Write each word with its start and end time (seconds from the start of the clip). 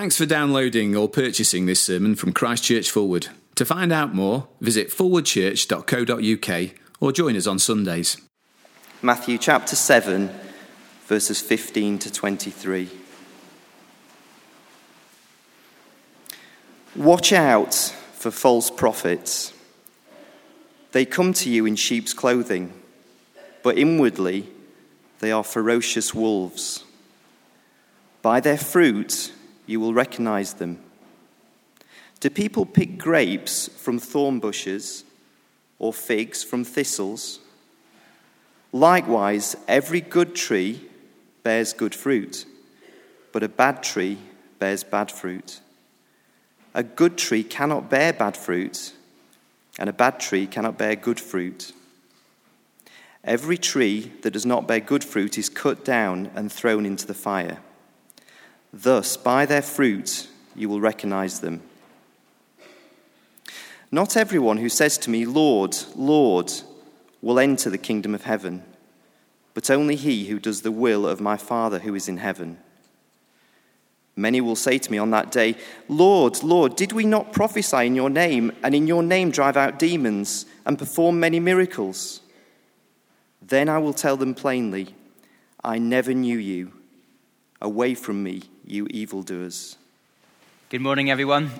Thanks 0.00 0.16
for 0.16 0.24
downloading 0.24 0.96
or 0.96 1.10
purchasing 1.10 1.66
this 1.66 1.82
sermon 1.82 2.14
from 2.14 2.32
Christchurch 2.32 2.90
Fulwood. 2.90 3.28
To 3.56 3.66
find 3.66 3.92
out 3.92 4.14
more, 4.14 4.48
visit 4.58 4.88
forwardchurch.co.uk 4.88 6.70
or 7.00 7.12
join 7.12 7.36
us 7.36 7.46
on 7.46 7.58
Sundays. 7.58 8.16
Matthew 9.02 9.36
chapter 9.36 9.76
7, 9.76 10.30
verses 11.04 11.42
15 11.42 11.98
to 11.98 12.10
23. 12.10 12.88
Watch 16.96 17.34
out 17.34 17.74
for 17.74 18.30
false 18.30 18.70
prophets. 18.70 19.52
They 20.92 21.04
come 21.04 21.34
to 21.34 21.50
you 21.50 21.66
in 21.66 21.76
sheep's 21.76 22.14
clothing, 22.14 22.72
but 23.62 23.76
inwardly 23.76 24.48
they 25.18 25.30
are 25.30 25.44
ferocious 25.44 26.14
wolves. 26.14 26.86
By 28.22 28.40
their 28.40 28.56
fruit 28.56 29.32
you 29.70 29.78
will 29.78 29.94
recognize 29.94 30.54
them. 30.54 30.80
Do 32.18 32.28
people 32.28 32.66
pick 32.66 32.98
grapes 32.98 33.68
from 33.68 34.00
thorn 34.00 34.40
bushes 34.40 35.04
or 35.78 35.92
figs 35.92 36.42
from 36.42 36.64
thistles? 36.64 37.38
Likewise, 38.72 39.56
every 39.68 40.00
good 40.00 40.34
tree 40.34 40.88
bears 41.44 41.72
good 41.72 41.94
fruit, 41.94 42.46
but 43.32 43.44
a 43.44 43.48
bad 43.48 43.84
tree 43.84 44.18
bears 44.58 44.82
bad 44.82 45.10
fruit. 45.10 45.60
A 46.74 46.82
good 46.82 47.16
tree 47.16 47.44
cannot 47.44 47.88
bear 47.88 48.12
bad 48.12 48.36
fruit, 48.36 48.92
and 49.78 49.88
a 49.88 49.92
bad 49.92 50.18
tree 50.18 50.48
cannot 50.48 50.78
bear 50.78 50.96
good 50.96 51.20
fruit. 51.20 51.72
Every 53.22 53.56
tree 53.56 54.12
that 54.22 54.32
does 54.32 54.46
not 54.46 54.66
bear 54.66 54.80
good 54.80 55.04
fruit 55.04 55.38
is 55.38 55.48
cut 55.48 55.84
down 55.84 56.28
and 56.34 56.50
thrown 56.50 56.84
into 56.84 57.06
the 57.06 57.14
fire. 57.14 57.60
Thus, 58.72 59.16
by 59.16 59.46
their 59.46 59.62
fruit, 59.62 60.28
you 60.54 60.68
will 60.68 60.80
recognize 60.80 61.40
them. 61.40 61.62
Not 63.90 64.16
everyone 64.16 64.58
who 64.58 64.68
says 64.68 64.96
to 64.98 65.10
me, 65.10 65.24
Lord, 65.26 65.76
Lord, 65.96 66.52
will 67.20 67.40
enter 67.40 67.70
the 67.70 67.78
kingdom 67.78 68.14
of 68.14 68.22
heaven, 68.22 68.62
but 69.52 69.70
only 69.70 69.96
he 69.96 70.26
who 70.26 70.38
does 70.38 70.62
the 70.62 70.70
will 70.70 71.06
of 71.06 71.20
my 71.20 71.36
Father 71.36 71.80
who 71.80 71.94
is 71.94 72.08
in 72.08 72.18
heaven. 72.18 72.58
Many 74.14 74.40
will 74.40 74.56
say 74.56 74.78
to 74.78 74.90
me 74.90 74.98
on 74.98 75.10
that 75.10 75.32
day, 75.32 75.56
Lord, 75.88 76.42
Lord, 76.42 76.76
did 76.76 76.92
we 76.92 77.04
not 77.04 77.32
prophesy 77.32 77.86
in 77.86 77.96
your 77.96 78.10
name, 78.10 78.52
and 78.62 78.74
in 78.74 78.86
your 78.86 79.02
name 79.02 79.30
drive 79.30 79.56
out 79.56 79.78
demons, 79.78 80.46
and 80.64 80.78
perform 80.78 81.18
many 81.18 81.40
miracles? 81.40 82.20
Then 83.42 83.68
I 83.68 83.78
will 83.78 83.94
tell 83.94 84.16
them 84.16 84.34
plainly, 84.34 84.94
I 85.64 85.78
never 85.78 86.14
knew 86.14 86.38
you. 86.38 86.72
Away 87.62 87.94
from 87.94 88.22
me, 88.22 88.40
you 88.64 88.86
evildoers. 88.86 89.76
Good 90.70 90.80
morning, 90.80 91.10
everyone. 91.10 91.50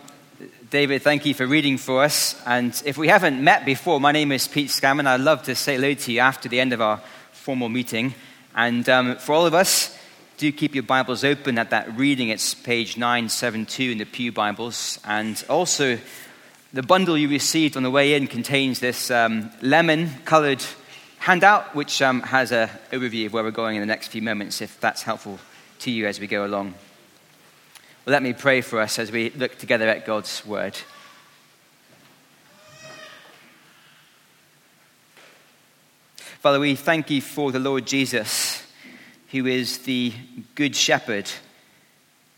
David, 0.71 1.03
thank 1.03 1.27
you 1.27 1.35
for 1.35 1.47
reading 1.47 1.77
for 1.77 2.03
us. 2.03 2.41
And 2.47 2.73
if 2.87 2.97
we 2.97 3.09
haven't 3.09 3.45
met 3.45 3.67
before, 3.67 4.01
my 4.01 4.11
name 4.11 4.33
is 4.33 4.49
Pete 4.49 4.71
Scammon. 4.71 5.07
I'd 5.07 5.21
love 5.21 5.43
to 5.43 5.55
say 5.55 5.75
hello 5.75 5.93
to 5.93 6.13
you 6.13 6.21
after 6.21 6.49
the 6.49 6.59
end 6.59 6.73
of 6.73 6.81
our 6.81 7.03
formal 7.33 7.69
meeting. 7.69 8.15
And 8.55 8.89
um, 8.89 9.17
for 9.17 9.35
all 9.35 9.45
of 9.45 9.53
us, 9.53 9.95
do 10.39 10.51
keep 10.53 10.75
your 10.75 10.85
Bibles 10.85 11.23
open 11.23 11.59
at 11.59 11.69
that 11.69 11.95
reading. 11.95 12.31
It's 12.31 12.55
page 12.55 12.97
972 12.97 13.91
in 13.91 13.99
the 13.99 14.07
Pew 14.07 14.33
Bibles. 14.33 14.99
And 15.05 15.45
also, 15.51 15.99
the 16.73 16.83
bundle 16.83 17.19
you 17.19 17.29
received 17.29 17.77
on 17.77 17.83
the 17.83 17.91
way 17.91 18.15
in 18.15 18.27
contains 18.27 18.81
this 18.81 19.11
um, 19.11 19.51
lemon 19.61 20.09
colored 20.25 20.65
handout, 21.19 21.75
which 21.75 22.01
um, 22.01 22.23
has 22.23 22.53
an 22.53 22.71
overview 22.91 23.27
of 23.27 23.35
where 23.35 23.45
we're 23.45 23.51
going 23.51 23.77
in 23.77 23.83
the 23.83 23.87
next 23.87 24.09
few 24.09 24.23
moments, 24.23 24.63
if 24.63 24.81
that's 24.81 25.03
helpful 25.03 25.39
to 25.81 25.91
you 25.91 26.07
as 26.07 26.21
we 26.21 26.27
go 26.27 26.45
along. 26.45 26.75
Well, 28.05 28.13
let 28.13 28.23
me 28.23 28.33
pray 28.33 28.61
for 28.61 28.81
us 28.81 28.99
as 28.99 29.13
we 29.13 29.31
look 29.31 29.59
together 29.59 29.89
at 29.89 30.07
God's 30.07 30.45
word. 30.47 30.77
Father, 36.41 36.59
we 36.59 36.75
thank 36.75 37.11
you 37.11 37.21
for 37.21 37.53
the 37.53 37.59
Lord 37.59 37.87
Jesus, 37.87 38.67
who 39.31 39.45
is 39.47 39.79
the 39.81 40.15
good 40.55 40.75
shepherd. 40.75 41.31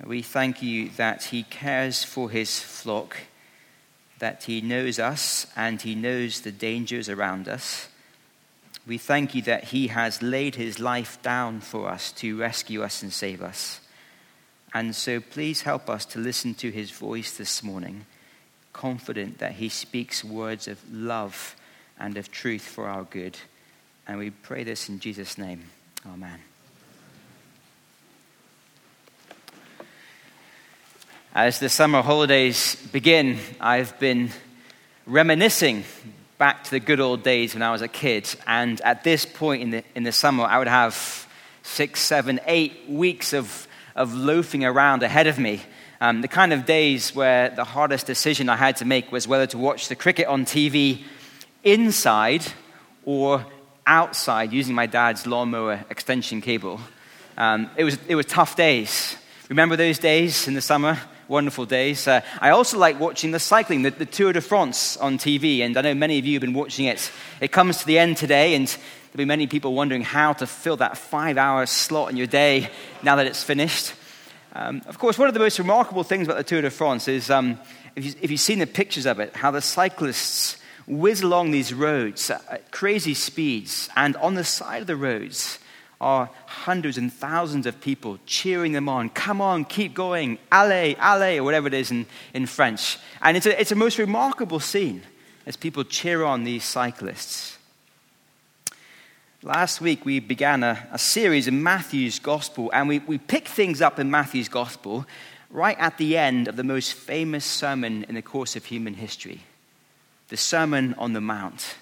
We 0.04 0.22
thank 0.22 0.60
you 0.60 0.88
that 0.96 1.24
he 1.24 1.44
cares 1.44 2.02
for 2.02 2.28
his 2.28 2.58
flock, 2.58 3.16
that 4.18 4.42
he 4.42 4.60
knows 4.60 4.98
us 4.98 5.46
and 5.54 5.80
he 5.80 5.94
knows 5.94 6.40
the 6.40 6.50
dangers 6.50 7.08
around 7.08 7.46
us. 7.46 7.88
We 8.86 8.98
thank 8.98 9.34
you 9.34 9.42
that 9.42 9.64
he 9.64 9.88
has 9.88 10.22
laid 10.22 10.56
his 10.56 10.80
life 10.80 11.22
down 11.22 11.60
for 11.60 11.88
us 11.88 12.10
to 12.12 12.36
rescue 12.36 12.82
us 12.82 13.02
and 13.02 13.12
save 13.12 13.40
us. 13.40 13.80
And 14.74 14.96
so 14.96 15.20
please 15.20 15.62
help 15.62 15.88
us 15.88 16.04
to 16.06 16.18
listen 16.18 16.54
to 16.54 16.70
his 16.70 16.90
voice 16.90 17.36
this 17.36 17.62
morning, 17.62 18.06
confident 18.72 19.38
that 19.38 19.52
he 19.52 19.68
speaks 19.68 20.24
words 20.24 20.66
of 20.66 20.80
love 20.92 21.54
and 21.98 22.16
of 22.16 22.32
truth 22.32 22.62
for 22.62 22.88
our 22.88 23.04
good. 23.04 23.38
And 24.08 24.18
we 24.18 24.30
pray 24.30 24.64
this 24.64 24.88
in 24.88 24.98
Jesus' 24.98 25.38
name. 25.38 25.64
Amen. 26.04 26.40
As 31.34 31.60
the 31.60 31.68
summer 31.68 32.02
holidays 32.02 32.76
begin, 32.90 33.38
I've 33.60 33.98
been 34.00 34.30
reminiscing 35.06 35.84
back 36.42 36.64
to 36.64 36.72
the 36.72 36.80
good 36.80 36.98
old 36.98 37.22
days 37.22 37.54
when 37.54 37.62
I 37.62 37.70
was 37.70 37.82
a 37.82 37.86
kid. 37.88 38.28
And 38.48 38.80
at 38.80 39.04
this 39.04 39.24
point 39.24 39.62
in 39.62 39.70
the, 39.70 39.84
in 39.94 40.02
the 40.02 40.10
summer, 40.10 40.42
I 40.42 40.58
would 40.58 40.66
have 40.66 41.28
six, 41.62 42.00
seven, 42.00 42.40
eight 42.46 42.72
weeks 42.88 43.32
of 43.32 43.68
of 43.94 44.14
loafing 44.14 44.64
around 44.64 45.02
ahead 45.02 45.26
of 45.26 45.38
me. 45.38 45.60
Um, 46.00 46.20
the 46.20 46.28
kind 46.28 46.52
of 46.52 46.64
days 46.64 47.14
where 47.14 47.50
the 47.50 47.64
hardest 47.64 48.06
decision 48.06 48.48
I 48.48 48.56
had 48.56 48.76
to 48.78 48.84
make 48.84 49.12
was 49.12 49.28
whether 49.28 49.46
to 49.46 49.58
watch 49.58 49.88
the 49.88 49.94
cricket 49.94 50.26
on 50.26 50.44
TV 50.44 51.02
inside 51.62 52.44
or 53.04 53.46
outside 53.86 54.52
using 54.52 54.74
my 54.74 54.86
dad's 54.86 55.26
lawnmower 55.26 55.84
extension 55.90 56.40
cable. 56.40 56.80
Um, 57.36 57.70
it, 57.76 57.84
was, 57.84 57.98
it 58.08 58.16
was 58.16 58.26
tough 58.26 58.56
days. 58.56 59.16
Remember 59.48 59.76
those 59.76 59.98
days 59.98 60.48
in 60.48 60.54
the 60.54 60.60
summer? 60.60 60.98
Wonderful 61.32 61.64
days. 61.64 62.06
Uh, 62.06 62.20
I 62.42 62.50
also 62.50 62.78
like 62.78 63.00
watching 63.00 63.30
the 63.30 63.38
cycling, 63.40 63.80
the, 63.80 63.90
the 63.90 64.04
Tour 64.04 64.34
de 64.34 64.42
France 64.42 64.98
on 64.98 65.16
TV, 65.16 65.60
and 65.60 65.74
I 65.78 65.80
know 65.80 65.94
many 65.94 66.18
of 66.18 66.26
you 66.26 66.34
have 66.34 66.42
been 66.42 66.52
watching 66.52 66.84
it. 66.84 67.10
It 67.40 67.50
comes 67.50 67.78
to 67.78 67.86
the 67.86 67.98
end 67.98 68.18
today, 68.18 68.54
and 68.54 68.68
There'll 68.68 69.26
be 69.26 69.28
many 69.28 69.46
people 69.46 69.74
wondering 69.74 70.00
how 70.00 70.32
to 70.32 70.46
fill 70.46 70.78
that 70.78 70.96
five 70.96 71.36
hour 71.36 71.66
slot 71.66 72.10
in 72.10 72.16
your 72.16 72.26
day 72.26 72.70
now 73.02 73.16
that 73.16 73.26
it's 73.26 73.42
finished. 73.42 73.92
Um, 74.54 74.80
of 74.86 74.98
course, 74.98 75.18
one 75.18 75.28
of 75.28 75.34
the 75.34 75.40
most 75.40 75.58
remarkable 75.58 76.02
things 76.02 76.26
about 76.26 76.38
the 76.38 76.44
Tour 76.44 76.62
de 76.62 76.70
France 76.70 77.08
is 77.08 77.30
um, 77.30 77.58
if, 77.94 78.04
you, 78.06 78.28
have 78.28 78.40
seen 78.40 78.58
the 78.58 78.66
pictures 78.66 79.04
of 79.04 79.20
it, 79.20 79.36
how 79.36 79.50
the 79.50 79.60
cyclists 79.60 80.56
whiz 80.86 81.20
along 81.20 81.50
these 81.50 81.74
roads 81.74 82.30
at 82.30 82.70
crazy 82.70 83.12
speeds, 83.12 83.90
and 83.96 84.16
on 84.16 84.34
the 84.34 84.44
side 84.44 84.80
of 84.80 84.86
the 84.86 84.96
roads 84.96 85.58
are 86.02 86.28
hundreds 86.46 86.98
and 86.98 87.12
thousands 87.12 87.64
of 87.64 87.80
people 87.80 88.18
cheering 88.26 88.72
them 88.72 88.88
on. 88.88 89.08
Come 89.08 89.40
on, 89.40 89.64
keep 89.64 89.94
going, 89.94 90.38
allez, 90.50 90.96
allez, 90.98 91.38
or 91.38 91.44
whatever 91.44 91.68
it 91.68 91.74
is 91.74 91.92
in, 91.92 92.06
in 92.34 92.46
French. 92.46 92.98
And 93.22 93.36
it's 93.36 93.46
a, 93.46 93.58
it's 93.58 93.70
a 93.70 93.76
most 93.76 93.98
remarkable 93.98 94.58
scene 94.58 95.02
as 95.46 95.56
people 95.56 95.84
cheer 95.84 96.24
on 96.24 96.42
these 96.42 96.64
cyclists. 96.64 97.56
Last 99.44 99.80
week, 99.80 100.04
we 100.04 100.20
began 100.20 100.62
a, 100.62 100.88
a, 100.92 100.98
series 100.98 101.48
in 101.48 101.62
Matthew's 101.62 102.18
Gospel, 102.18 102.70
and 102.72 102.88
we, 102.88 102.98
we 103.00 103.18
picked 103.18 103.48
things 103.48 103.80
up 103.80 103.98
in 103.98 104.10
Matthew's 104.10 104.48
Gospel 104.48 105.06
right 105.50 105.78
at 105.78 105.98
the 105.98 106.16
end 106.16 106.48
of 106.48 106.56
the 106.56 106.64
most 106.64 106.94
famous 106.94 107.44
sermon 107.44 108.04
in 108.08 108.14
the 108.14 108.22
course 108.22 108.56
of 108.56 108.64
human 108.64 108.94
history 108.94 109.40
the 110.28 110.36
Sermon 110.38 110.94
on 110.96 111.12
the 111.12 111.20
Mount. 111.20 111.74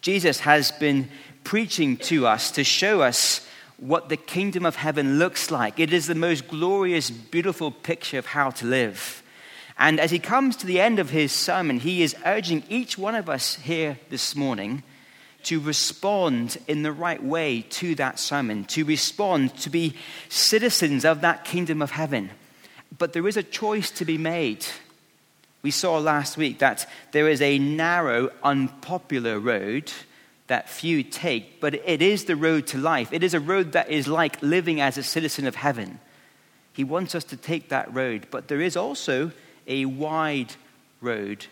Jesus 0.00 0.40
has 0.40 0.72
been 0.72 1.10
preaching 1.46 1.96
to 1.96 2.26
us 2.26 2.50
to 2.50 2.64
show 2.64 3.02
us 3.02 3.46
what 3.76 4.08
the 4.08 4.16
kingdom 4.16 4.66
of 4.66 4.74
heaven 4.74 5.20
looks 5.20 5.48
like. 5.48 5.78
It 5.78 5.92
is 5.92 6.08
the 6.08 6.16
most 6.16 6.48
glorious, 6.48 7.08
beautiful 7.08 7.70
picture 7.70 8.18
of 8.18 8.26
how 8.26 8.50
to 8.50 8.66
live. 8.66 9.22
And 9.78 10.00
as 10.00 10.10
he 10.10 10.18
comes 10.18 10.56
to 10.56 10.66
the 10.66 10.80
end 10.80 10.98
of 10.98 11.10
his 11.10 11.30
sermon, 11.30 11.78
he 11.78 12.02
is 12.02 12.16
urging 12.26 12.64
each 12.68 12.98
one 12.98 13.14
of 13.14 13.30
us 13.30 13.54
here 13.54 13.96
this 14.10 14.34
morning 14.34 14.82
to 15.44 15.60
respond 15.60 16.58
in 16.66 16.82
the 16.82 16.90
right 16.90 17.22
way 17.22 17.62
to 17.70 17.94
that 17.94 18.18
sermon, 18.18 18.64
to 18.64 18.84
respond, 18.84 19.56
to 19.58 19.70
be 19.70 19.94
citizens 20.28 21.04
of 21.04 21.20
that 21.20 21.44
kingdom 21.44 21.80
of 21.80 21.92
heaven. 21.92 22.30
But 22.98 23.12
there 23.12 23.28
is 23.28 23.36
a 23.36 23.44
choice 23.44 23.92
to 23.92 24.04
be 24.04 24.18
made. 24.18 24.66
We 25.62 25.70
saw 25.70 25.98
last 25.98 26.36
week 26.36 26.58
that 26.58 26.90
there 27.12 27.28
is 27.28 27.40
a 27.40 27.60
narrow, 27.60 28.30
unpopular 28.42 29.38
road 29.38 29.92
that 30.46 30.68
few 30.68 31.02
take, 31.02 31.60
but 31.60 31.74
it 31.74 32.00
is 32.00 32.24
the 32.24 32.36
road 32.36 32.66
to 32.68 32.78
life. 32.78 33.12
It 33.12 33.22
is 33.22 33.34
a 33.34 33.40
road 33.40 33.72
that 33.72 33.90
is 33.90 34.06
like 34.06 34.40
living 34.42 34.80
as 34.80 34.96
a 34.96 35.02
citizen 35.02 35.46
of 35.46 35.56
heaven. 35.56 35.98
He 36.72 36.84
wants 36.84 37.14
us 37.14 37.24
to 37.24 37.36
take 37.36 37.70
that 37.70 37.92
road, 37.92 38.26
but 38.30 38.48
there 38.48 38.60
is 38.60 38.76
also 38.76 39.32
a 39.66 39.86
wide 39.86 40.54
road 41.00 41.46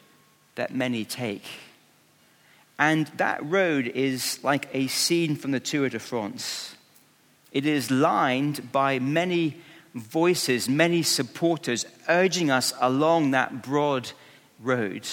that 0.55 0.75
many 0.75 1.05
take. 1.05 1.45
And 2.79 3.07
that 3.17 3.45
road 3.45 3.87
is 3.87 4.43
like 4.45 4.69
a 4.73 4.87
scene 4.89 5.37
from 5.37 5.53
the 5.53 5.61
Tour 5.61 5.89
de 5.89 5.99
France. 5.99 6.75
It 7.53 7.67
is 7.67 7.91
lined 7.91 8.73
by 8.73 8.99
many 8.99 9.57
voices, 9.95 10.69
many 10.69 11.03
supporters 11.03 11.87
urging 12.09 12.51
us 12.51 12.73
along 12.81 13.31
that 13.31 13.63
broad 13.63 14.11
road. 14.61 15.07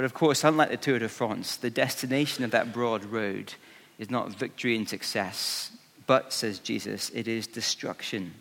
But 0.00 0.06
of 0.06 0.14
course, 0.14 0.44
unlike 0.44 0.70
the 0.70 0.78
Tour 0.78 0.98
de 0.98 1.10
France, 1.10 1.56
the 1.56 1.68
destination 1.68 2.42
of 2.42 2.52
that 2.52 2.72
broad 2.72 3.04
road 3.04 3.52
is 3.98 4.08
not 4.08 4.32
victory 4.32 4.74
and 4.74 4.88
success, 4.88 5.72
but, 6.06 6.32
says 6.32 6.58
Jesus, 6.58 7.10
it 7.10 7.28
is 7.28 7.46
destruction. 7.46 8.32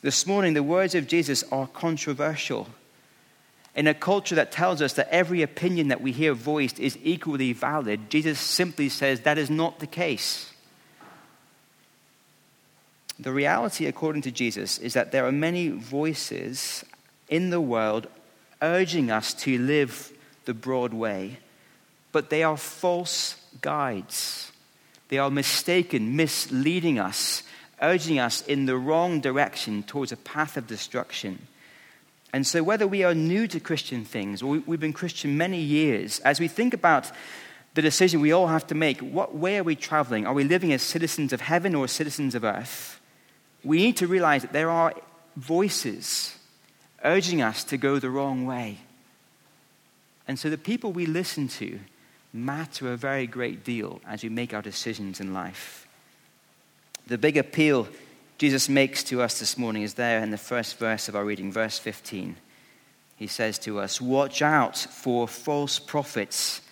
This 0.00 0.26
morning, 0.26 0.54
the 0.54 0.62
words 0.62 0.94
of 0.94 1.06
Jesus 1.06 1.44
are 1.52 1.66
controversial. 1.66 2.70
In 3.76 3.86
a 3.86 3.92
culture 3.92 4.34
that 4.34 4.50
tells 4.50 4.80
us 4.80 4.94
that 4.94 5.12
every 5.12 5.42
opinion 5.42 5.88
that 5.88 6.00
we 6.00 6.12
hear 6.12 6.32
voiced 6.32 6.80
is 6.80 6.96
equally 7.02 7.52
valid, 7.52 8.08
Jesus 8.08 8.40
simply 8.40 8.88
says 8.88 9.20
that 9.20 9.36
is 9.36 9.50
not 9.50 9.78
the 9.78 9.86
case. 9.86 10.54
The 13.18 13.30
reality, 13.30 13.84
according 13.84 14.22
to 14.22 14.30
Jesus, 14.30 14.78
is 14.78 14.94
that 14.94 15.12
there 15.12 15.26
are 15.26 15.32
many 15.32 15.68
voices 15.68 16.82
in 17.28 17.50
the 17.50 17.60
world 17.60 18.06
urging 18.62 19.10
us 19.10 19.34
to 19.34 19.58
live 19.58 20.12
the 20.44 20.54
broad 20.54 20.92
way, 20.92 21.38
but 22.12 22.30
they 22.30 22.42
are 22.42 22.56
false 22.56 23.36
guides. 23.60 24.52
They 25.08 25.18
are 25.18 25.30
mistaken, 25.30 26.16
misleading 26.16 26.98
us, 26.98 27.42
urging 27.82 28.18
us 28.18 28.42
in 28.42 28.66
the 28.66 28.76
wrong 28.76 29.20
direction 29.20 29.82
towards 29.82 30.12
a 30.12 30.16
path 30.16 30.56
of 30.56 30.66
destruction. 30.66 31.46
And 32.32 32.46
so, 32.46 32.62
whether 32.62 32.86
we 32.86 33.02
are 33.02 33.14
new 33.14 33.48
to 33.48 33.58
Christian 33.58 34.04
things 34.04 34.42
or 34.42 34.58
we've 34.66 34.78
been 34.80 34.92
Christian 34.92 35.36
many 35.36 35.60
years, 35.60 36.20
as 36.20 36.38
we 36.38 36.46
think 36.46 36.74
about 36.74 37.10
the 37.74 37.82
decision 37.82 38.20
we 38.20 38.32
all 38.32 38.48
have 38.48 38.66
to 38.68 38.74
make 38.74 39.00
what 39.00 39.34
way 39.34 39.58
are 39.58 39.64
we 39.64 39.76
traveling? 39.76 40.26
Are 40.26 40.34
we 40.34 40.44
living 40.44 40.72
as 40.72 40.82
citizens 40.82 41.32
of 41.32 41.40
heaven 41.40 41.74
or 41.74 41.88
citizens 41.88 42.34
of 42.34 42.44
earth? 42.44 43.00
We 43.64 43.78
need 43.78 43.96
to 43.98 44.06
realize 44.06 44.42
that 44.42 44.52
there 44.52 44.70
are 44.70 44.94
voices 45.36 46.36
urging 47.04 47.42
us 47.42 47.64
to 47.64 47.76
go 47.76 47.98
the 47.98 48.10
wrong 48.10 48.46
way. 48.46 48.78
And 50.28 50.38
so, 50.38 50.50
the 50.50 50.58
people 50.58 50.92
we 50.92 51.06
listen 51.06 51.48
to 51.48 51.80
matter 52.32 52.92
a 52.92 52.96
very 52.96 53.26
great 53.26 53.64
deal 53.64 54.00
as 54.06 54.22
we 54.22 54.28
make 54.28 54.54
our 54.54 54.62
decisions 54.62 55.20
in 55.20 55.34
life. 55.34 55.86
The 57.06 57.18
big 57.18 57.36
appeal 57.36 57.88
Jesus 58.40 58.70
makes 58.70 59.04
to 59.04 59.20
us 59.20 59.38
this 59.38 59.58
morning 59.58 59.82
is 59.82 59.94
there 59.94 60.22
in 60.22 60.30
the 60.30 60.38
first 60.38 60.78
verse 60.78 61.08
of 61.08 61.14
our 61.14 61.26
reading, 61.26 61.52
verse 61.52 61.78
15. 61.78 62.36
He 63.16 63.26
says 63.26 63.58
to 63.58 63.80
us, 63.80 64.00
Watch 64.00 64.40
out 64.40 64.78
for 64.78 65.28
false 65.28 65.78
prophets. 65.78 66.62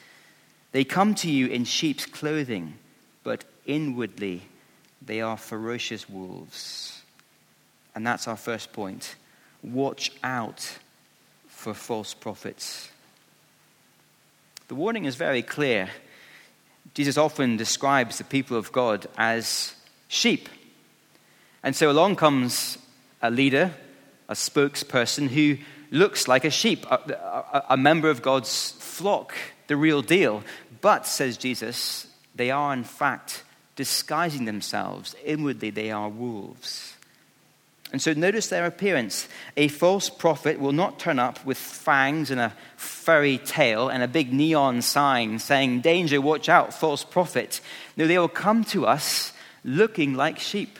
They 0.73 0.85
come 0.85 1.15
to 1.17 1.31
you 1.31 1.47
in 1.49 1.65
sheep's 1.65 2.07
clothing, 2.07 2.79
but 3.23 3.45
inwardly 3.67 4.45
they 5.05 5.21
are 5.21 5.37
ferocious 5.37 6.09
wolves. 6.09 7.03
And 7.95 8.07
that's 8.07 8.27
our 8.27 8.37
first 8.37 8.73
point. 8.73 9.17
Watch 9.63 10.13
out 10.23 10.79
for 11.49 11.75
false 11.75 12.15
prophets. 12.15 12.91
The 14.69 14.75
warning 14.75 15.07
is 15.07 15.17
very 15.17 15.43
clear. 15.43 15.89
Jesus 16.95 17.17
often 17.17 17.57
describes 17.57 18.19
the 18.19 18.25
people 18.25 18.57
of 18.57 18.71
God 18.73 19.07
as 19.17 19.75
sheep. 20.09 20.49
And 21.63 21.75
so 21.75 21.91
along 21.91 22.17
comes 22.17 22.79
a 23.23 23.31
leader, 23.31 23.73
a 24.29 24.35
spokesperson 24.35 25.29
who 25.29 25.59
looks 25.91 26.29
like 26.29 26.45
a 26.45 26.51
sheep, 26.51 26.87
a, 26.91 26.95
a, 27.53 27.65
a, 27.71 27.77
member 27.77 28.11
of 28.11 28.23
God's 28.23 28.73
flock, 28.73 29.35
the 29.67 29.77
real 29.77 30.03
deal. 30.03 30.43
But, 30.81 31.07
says 31.07 31.37
Jesus, 31.37 32.07
they 32.35 32.51
are 32.51 32.73
in 32.73 32.85
fact 32.85 33.43
disguising 33.75 34.45
themselves. 34.45 35.15
Inwardly, 35.25 35.71
they 35.71 35.91
are 35.91 36.09
wolves. 36.09 36.98
And 37.90 38.02
so 38.02 38.12
notice 38.12 38.49
their 38.49 38.67
appearance. 38.67 39.29
A 39.56 39.69
false 39.69 40.11
prophet 40.11 40.61
will 40.61 40.73
not 40.73 40.99
turn 40.99 41.19
up 41.19 41.44
with 41.44 41.56
fangs 41.56 42.31
and 42.31 42.38
a 42.38 42.55
furry 42.76 43.38
tail 43.38 43.88
and 43.88 44.02
a 44.02 44.08
big 44.08 44.32
neon 44.32 44.82
sign 44.82 45.38
saying, 45.38 45.81
Danger, 45.81 46.20
watch 46.20 46.49
out, 46.49 46.75
false 46.75 47.02
prophet. 47.02 47.61
No, 47.96 48.06
they 48.06 48.19
will 48.19 48.29
come 48.29 48.64
to 48.64 48.87
us 48.87 49.32
looking 49.64 50.14
like 50.14 50.38
sheep. 50.38 50.79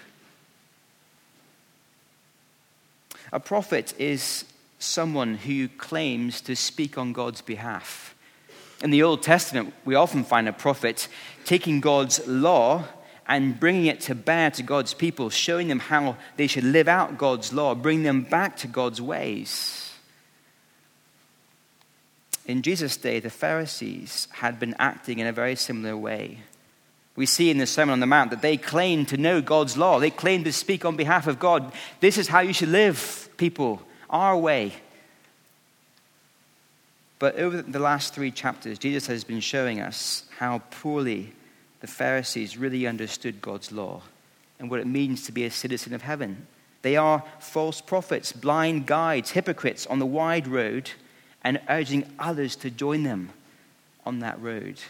A 3.32 3.40
prophet 3.40 3.94
is 3.99 4.44
someone 4.78 5.34
who 5.34 5.69
claims 5.69 6.40
to 6.43 6.55
speak 6.55 6.99
on 6.99 7.12
God's 7.12 7.40
behalf. 7.40 8.14
In 8.82 8.90
the 8.90 9.02
Old 9.02 9.22
Testament, 9.22 9.75
we 9.84 9.94
often 9.94 10.25
find 10.25 10.49
a 10.49 10.52
prophet 10.52 11.08
taking 11.44 11.81
God's 11.81 12.26
law 12.26 12.84
and 13.29 13.61
bringing 13.61 13.87
it 13.87 14.01
to 14.01 14.15
bear 14.15 14.51
to 14.53 14.63
God's 14.63 14.95
people, 14.95 15.29
showing 15.29 15.69
them 15.69 15.79
how 15.79 16.17
they 16.37 16.47
should 16.47 16.65
live 16.65 16.89
out 16.89 17.19
God's 17.19 17.53
law, 17.53 17.75
bring 17.75 18.03
them 18.03 18.23
back 18.23 18.57
to 18.59 18.67
God's 18.67 19.03
ways. 19.03 19.93
In 22.47 22.63
Jesus' 22.63 22.97
day, 22.97 23.21
the 23.21 23.29
Pharisees 23.29 24.27
had 24.33 24.59
been 24.59 24.75
acting 24.79 25.19
in 25.19 25.27
a 25.27 25.33
very 25.33 25.55
similar 25.55 25.95
way. 25.95 26.39
We 27.15 27.27
see 27.27 27.51
in 27.51 27.59
the 27.59 27.67
Sermon 27.67 27.93
on 27.93 28.01
the 28.01 28.07
Mount 28.07 28.31
that 28.31 28.41
they 28.41 28.57
claim 28.57 29.05
to 29.07 29.19
know 29.19 29.43
God's 29.43 29.77
law. 29.77 29.99
They 29.99 30.11
claim 30.11 30.45
to 30.45 30.53
speak 30.53 30.87
on 30.87 30.97
behalf 30.97 31.27
of 31.27 31.39
God. 31.39 31.73
This 32.01 32.17
is 32.17 32.29
how 32.29 32.41
you 32.41 32.55
should 32.55 32.71
live, 32.71 33.29
people, 33.37 33.83
our 34.09 34.39
way. 34.39 34.73
But 37.19 37.35
over 37.37 37.61
the 37.61 37.81
last 37.81 38.15
three 38.15 38.31
chapters, 38.31 38.79
Jesus 38.79 39.09
has 39.09 39.25
been 39.25 39.41
showing 39.41 39.81
us 39.81 40.25
how 40.39 40.61
poorly 40.71 41.35
the 41.81 41.87
Pharisees 41.87 42.57
really 42.57 42.87
understood 42.87 43.41
God's 43.41 43.73
law 43.73 44.03
and 44.59 44.71
what 44.71 44.81
it 44.81 44.87
means 44.87 45.25
to 45.25 45.33
be 45.33 45.45
a 45.45 45.51
citizen 45.51 45.95
of 45.95 46.03
heaven. 46.03 46.47
They 46.83 46.97
are 46.97 47.25
false 47.39 47.81
prophets, 47.81 48.33
blind 48.33 48.87
guides, 48.87 49.31
hypocrites 49.31 49.87
on 49.87 49.99
the 49.99 50.07
wide 50.07 50.47
road, 50.47 50.91
and 51.43 51.61
urging 51.69 52.05
others 52.19 52.57
to 52.57 52.71
join 52.71 53.03
them 53.05 53.31
on 54.05 54.21
that 54.21 54.41
road. 54.41 54.81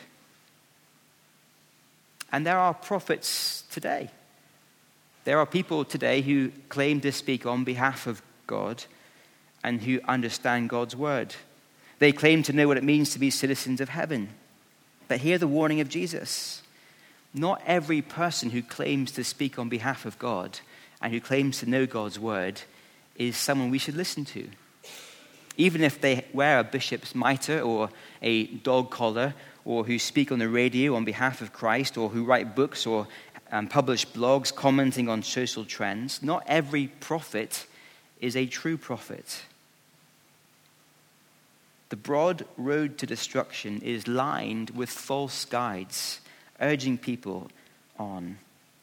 And 2.32 2.46
there 2.46 2.58
are 2.58 2.74
prophets 2.74 3.64
today. 3.70 4.10
There 5.24 5.38
are 5.38 5.46
people 5.46 5.84
today 5.84 6.22
who 6.22 6.50
claim 6.68 7.00
to 7.02 7.12
speak 7.12 7.46
on 7.46 7.64
behalf 7.64 8.06
of 8.06 8.22
God 8.46 8.84
and 9.62 9.82
who 9.82 10.00
understand 10.06 10.70
God's 10.70 10.96
word. 10.96 11.34
They 11.98 12.12
claim 12.12 12.42
to 12.44 12.52
know 12.52 12.68
what 12.68 12.76
it 12.76 12.84
means 12.84 13.10
to 13.10 13.18
be 13.18 13.30
citizens 13.30 13.80
of 13.80 13.88
heaven. 13.88 14.28
But 15.08 15.20
hear 15.20 15.38
the 15.38 15.48
warning 15.48 15.80
of 15.80 15.88
Jesus. 15.88 16.62
Not 17.34 17.62
every 17.66 18.02
person 18.02 18.50
who 18.50 18.62
claims 18.62 19.12
to 19.12 19.24
speak 19.24 19.58
on 19.58 19.68
behalf 19.68 20.06
of 20.06 20.18
God 20.18 20.60
and 21.00 21.12
who 21.12 21.20
claims 21.20 21.60
to 21.60 21.68
know 21.68 21.86
God's 21.86 22.18
word 22.18 22.62
is 23.16 23.36
someone 23.36 23.70
we 23.70 23.78
should 23.78 23.96
listen 23.96 24.24
to. 24.26 24.48
Even 25.56 25.82
if 25.82 26.00
they 26.00 26.24
wear 26.32 26.60
a 26.60 26.64
bishop's 26.64 27.14
mitre 27.14 27.60
or 27.60 27.90
a 28.22 28.46
dog 28.46 28.90
collar 28.90 29.34
or 29.64 29.84
who 29.84 29.98
speak 29.98 30.32
on 30.32 30.38
the 30.38 30.48
radio 30.48 30.94
on 30.94 31.04
behalf 31.04 31.42
of 31.42 31.52
Christ, 31.52 31.98
or 31.98 32.08
who 32.08 32.24
write 32.24 32.56
books 32.56 32.86
or 32.86 33.06
um, 33.52 33.68
publish 33.68 34.06
blogs 34.06 34.54
commenting 34.54 35.10
on 35.10 35.22
social 35.22 35.64
trends, 35.64 36.22
not 36.22 36.42
every 36.46 36.86
prophet 36.86 37.66
is 38.18 38.34
a 38.34 38.46
true 38.46 38.78
prophet. 38.78 39.42
The 41.90 41.96
broad 41.96 42.46
road 42.56 42.96
to 42.98 43.06
destruction 43.06 43.82
is 43.82 44.08
lined 44.08 44.70
with 44.70 44.88
false 44.88 45.44
guides 45.44 46.20
urging 46.60 46.98
people 46.98 47.50
on, 47.98 48.38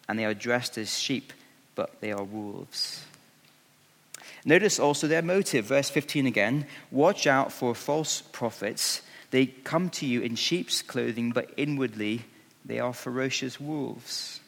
and 0.08 0.20
they 0.20 0.26
are 0.26 0.34
dressed 0.34 0.78
as 0.78 0.98
sheep, 0.98 1.34
but 1.76 2.02
they 2.02 2.12
are 2.12 2.24
wolves. 2.24 3.04
Notice 4.46 4.80
also 4.80 5.08
their 5.08 5.22
motive, 5.22 5.66
verse 5.66 5.90
15 5.90 6.28
again. 6.28 6.68
Watch 6.92 7.26
out 7.26 7.52
for 7.52 7.74
false 7.74 8.22
prophets 8.22 9.02
they 9.36 9.48
come 9.48 9.90
to 9.90 10.06
you 10.06 10.22
in 10.22 10.36
sheep's 10.36 10.82
clothing, 10.82 11.32
but 11.32 11.52
inwardly 11.58 12.22
they 12.64 12.80
are 12.80 12.94
ferocious 12.94 13.60
wolves. 13.60 14.40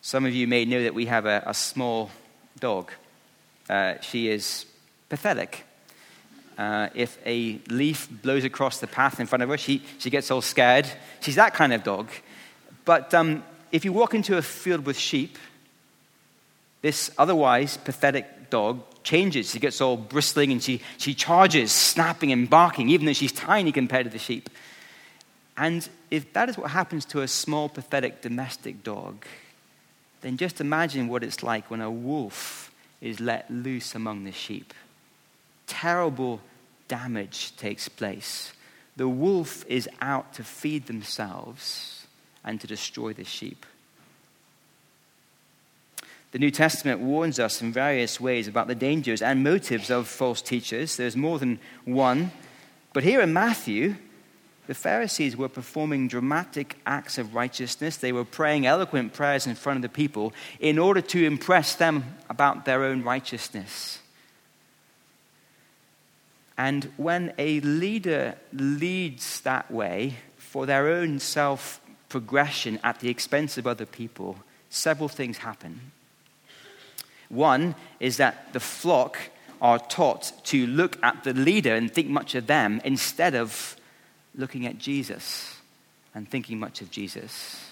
Some 0.00 0.24
of 0.24 0.32
you 0.32 0.46
may 0.46 0.64
know 0.64 0.84
that 0.84 0.94
we 0.94 1.06
have 1.06 1.26
a, 1.26 1.42
a 1.46 1.52
small 1.52 2.12
dog. 2.60 2.92
Uh, 3.68 3.94
she 4.02 4.28
is 4.28 4.66
pathetic. 5.08 5.64
Uh, 6.60 6.90
if 6.94 7.18
a 7.24 7.58
leaf 7.70 8.06
blows 8.22 8.44
across 8.44 8.80
the 8.80 8.86
path 8.86 9.18
in 9.18 9.26
front 9.26 9.42
of 9.42 9.48
her, 9.48 9.56
she, 9.56 9.82
she 9.96 10.10
gets 10.10 10.30
all 10.30 10.42
scared. 10.42 10.86
She's 11.20 11.36
that 11.36 11.54
kind 11.54 11.72
of 11.72 11.82
dog. 11.82 12.10
But 12.84 13.14
um, 13.14 13.42
if 13.72 13.86
you 13.86 13.94
walk 13.94 14.12
into 14.12 14.36
a 14.36 14.42
field 14.42 14.84
with 14.84 14.98
sheep, 14.98 15.38
this 16.82 17.10
otherwise 17.16 17.78
pathetic 17.78 18.50
dog 18.50 18.82
changes. 19.02 19.52
She 19.52 19.58
gets 19.58 19.80
all 19.80 19.96
bristling 19.96 20.52
and 20.52 20.62
she, 20.62 20.82
she 20.98 21.14
charges, 21.14 21.72
snapping 21.72 22.30
and 22.30 22.50
barking, 22.50 22.90
even 22.90 23.06
though 23.06 23.14
she's 23.14 23.32
tiny 23.32 23.72
compared 23.72 24.04
to 24.04 24.10
the 24.10 24.18
sheep. 24.18 24.50
And 25.56 25.88
if 26.10 26.30
that 26.34 26.50
is 26.50 26.58
what 26.58 26.72
happens 26.72 27.06
to 27.06 27.22
a 27.22 27.28
small, 27.28 27.70
pathetic 27.70 28.20
domestic 28.20 28.84
dog, 28.84 29.24
then 30.20 30.36
just 30.36 30.60
imagine 30.60 31.08
what 31.08 31.24
it's 31.24 31.42
like 31.42 31.70
when 31.70 31.80
a 31.80 31.90
wolf 31.90 32.70
is 33.00 33.18
let 33.18 33.50
loose 33.50 33.94
among 33.94 34.24
the 34.24 34.32
sheep. 34.32 34.74
Terrible 35.66 36.42
damage 36.90 37.56
takes 37.56 37.88
place. 37.88 38.52
The 38.96 39.08
wolf 39.08 39.64
is 39.68 39.88
out 40.02 40.34
to 40.34 40.44
feed 40.44 40.86
themselves 40.86 42.06
and 42.44 42.60
to 42.60 42.66
destroy 42.66 43.12
the 43.14 43.24
sheep. 43.24 43.64
The 46.32 46.38
New 46.38 46.50
Testament 46.50 47.00
warns 47.00 47.38
us 47.38 47.62
in 47.62 47.72
various 47.72 48.20
ways 48.20 48.48
about 48.48 48.66
the 48.66 48.74
dangers 48.74 49.22
and 49.22 49.42
motives 49.42 49.88
of 49.90 50.08
false 50.08 50.42
teachers. 50.42 50.96
There's 50.96 51.16
more 51.16 51.38
than 51.38 51.60
one. 51.84 52.32
But 52.92 53.04
here 53.04 53.20
in 53.20 53.32
Matthew, 53.32 53.94
the 54.66 54.74
Pharisees 54.74 55.36
were 55.36 55.48
performing 55.48 56.08
dramatic 56.08 56.76
acts 56.86 57.18
of 57.18 57.34
righteousness. 57.34 57.96
They 57.96 58.12
were 58.12 58.24
praying 58.24 58.66
eloquent 58.66 59.12
prayers 59.12 59.46
in 59.46 59.54
front 59.54 59.78
of 59.78 59.82
the 59.82 59.88
people 59.88 60.32
in 60.60 60.78
order 60.78 61.00
to 61.00 61.24
impress 61.24 61.74
them 61.74 62.16
about 62.28 62.64
their 62.64 62.84
own 62.84 63.02
righteousness. 63.02 64.00
And 66.60 66.92
when 66.98 67.32
a 67.38 67.60
leader 67.60 68.34
leads 68.52 69.40
that 69.40 69.70
way 69.70 70.16
for 70.36 70.66
their 70.66 70.88
own 70.88 71.18
self 71.18 71.80
progression 72.10 72.78
at 72.84 73.00
the 73.00 73.08
expense 73.08 73.56
of 73.56 73.66
other 73.66 73.86
people, 73.86 74.36
several 74.68 75.08
things 75.08 75.38
happen. 75.38 75.80
One 77.30 77.76
is 77.98 78.18
that 78.18 78.52
the 78.52 78.60
flock 78.60 79.16
are 79.62 79.78
taught 79.78 80.32
to 80.44 80.66
look 80.66 81.02
at 81.02 81.24
the 81.24 81.32
leader 81.32 81.74
and 81.74 81.90
think 81.90 82.08
much 82.08 82.34
of 82.34 82.46
them 82.46 82.82
instead 82.84 83.34
of 83.34 83.74
looking 84.34 84.66
at 84.66 84.76
Jesus 84.76 85.56
and 86.14 86.28
thinking 86.28 86.60
much 86.60 86.82
of 86.82 86.90
Jesus. 86.90 87.70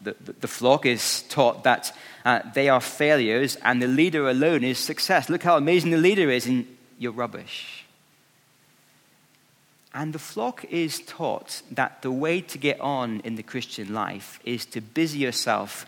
The, 0.00 0.16
the, 0.24 0.32
the 0.32 0.48
flock 0.48 0.86
is 0.86 1.22
taught 1.28 1.62
that 1.62 1.96
uh, 2.24 2.40
they 2.52 2.68
are 2.68 2.80
failures 2.80 3.56
and 3.62 3.80
the 3.80 3.86
leader 3.86 4.28
alone 4.28 4.64
is 4.64 4.78
success. 4.78 5.30
Look 5.30 5.44
how 5.44 5.56
amazing 5.56 5.92
the 5.92 5.98
leader 5.98 6.28
is, 6.28 6.46
and 6.48 6.66
you're 7.02 7.12
rubbish. 7.12 7.84
And 9.94 10.12
the 10.12 10.18
flock 10.18 10.64
is 10.70 11.00
taught 11.00 11.62
that 11.70 12.00
the 12.00 12.10
way 12.10 12.40
to 12.40 12.56
get 12.56 12.80
on 12.80 13.20
in 13.20 13.34
the 13.34 13.42
Christian 13.42 13.92
life 13.92 14.40
is 14.44 14.64
to 14.66 14.80
busy 14.80 15.18
yourself 15.18 15.84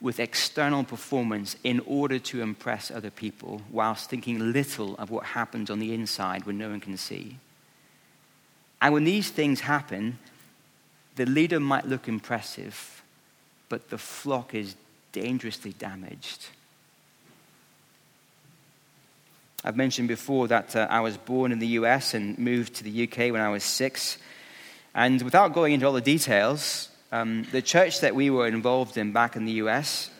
with 0.00 0.18
external 0.18 0.84
performance 0.84 1.56
in 1.62 1.80
order 1.86 2.18
to 2.18 2.42
impress 2.42 2.90
other 2.90 3.10
people, 3.10 3.62
whilst 3.70 4.10
thinking 4.10 4.52
little 4.52 4.94
of 4.96 5.10
what 5.10 5.24
happens 5.24 5.70
on 5.70 5.78
the 5.78 5.94
inside 5.94 6.44
when 6.44 6.58
no 6.58 6.70
one 6.70 6.80
can 6.80 6.96
see. 6.96 7.38
And 8.82 8.92
when 8.92 9.04
these 9.04 9.30
things 9.30 9.60
happen, 9.60 10.18
the 11.14 11.24
leader 11.24 11.60
might 11.60 11.86
look 11.86 12.08
impressive, 12.08 13.02
but 13.68 13.88
the 13.88 13.98
flock 13.98 14.54
is 14.54 14.76
dangerously 15.12 15.72
damaged. 15.72 16.48
I've 19.64 19.76
mentioned 19.76 20.08
before 20.08 20.48
that 20.48 20.76
uh, 20.76 20.86
I 20.90 21.00
was 21.00 21.16
born 21.16 21.52
in 21.52 21.58
the 21.58 21.66
US 21.78 22.14
and 22.14 22.38
moved 22.38 22.74
to 22.74 22.84
the 22.84 23.04
UK 23.04 23.32
when 23.32 23.40
I 23.40 23.48
was 23.48 23.64
six. 23.64 24.18
And 24.94 25.20
without 25.22 25.54
going 25.54 25.72
into 25.72 25.86
all 25.86 25.92
the 25.92 26.00
details, 26.00 26.88
um, 27.12 27.44
the 27.52 27.62
church 27.62 28.00
that 28.00 28.14
we 28.14 28.30
were 28.30 28.46
involved 28.46 28.96
in 28.96 29.12
back 29.12 29.36
in 29.36 29.44
the 29.44 29.52
US 29.52 30.10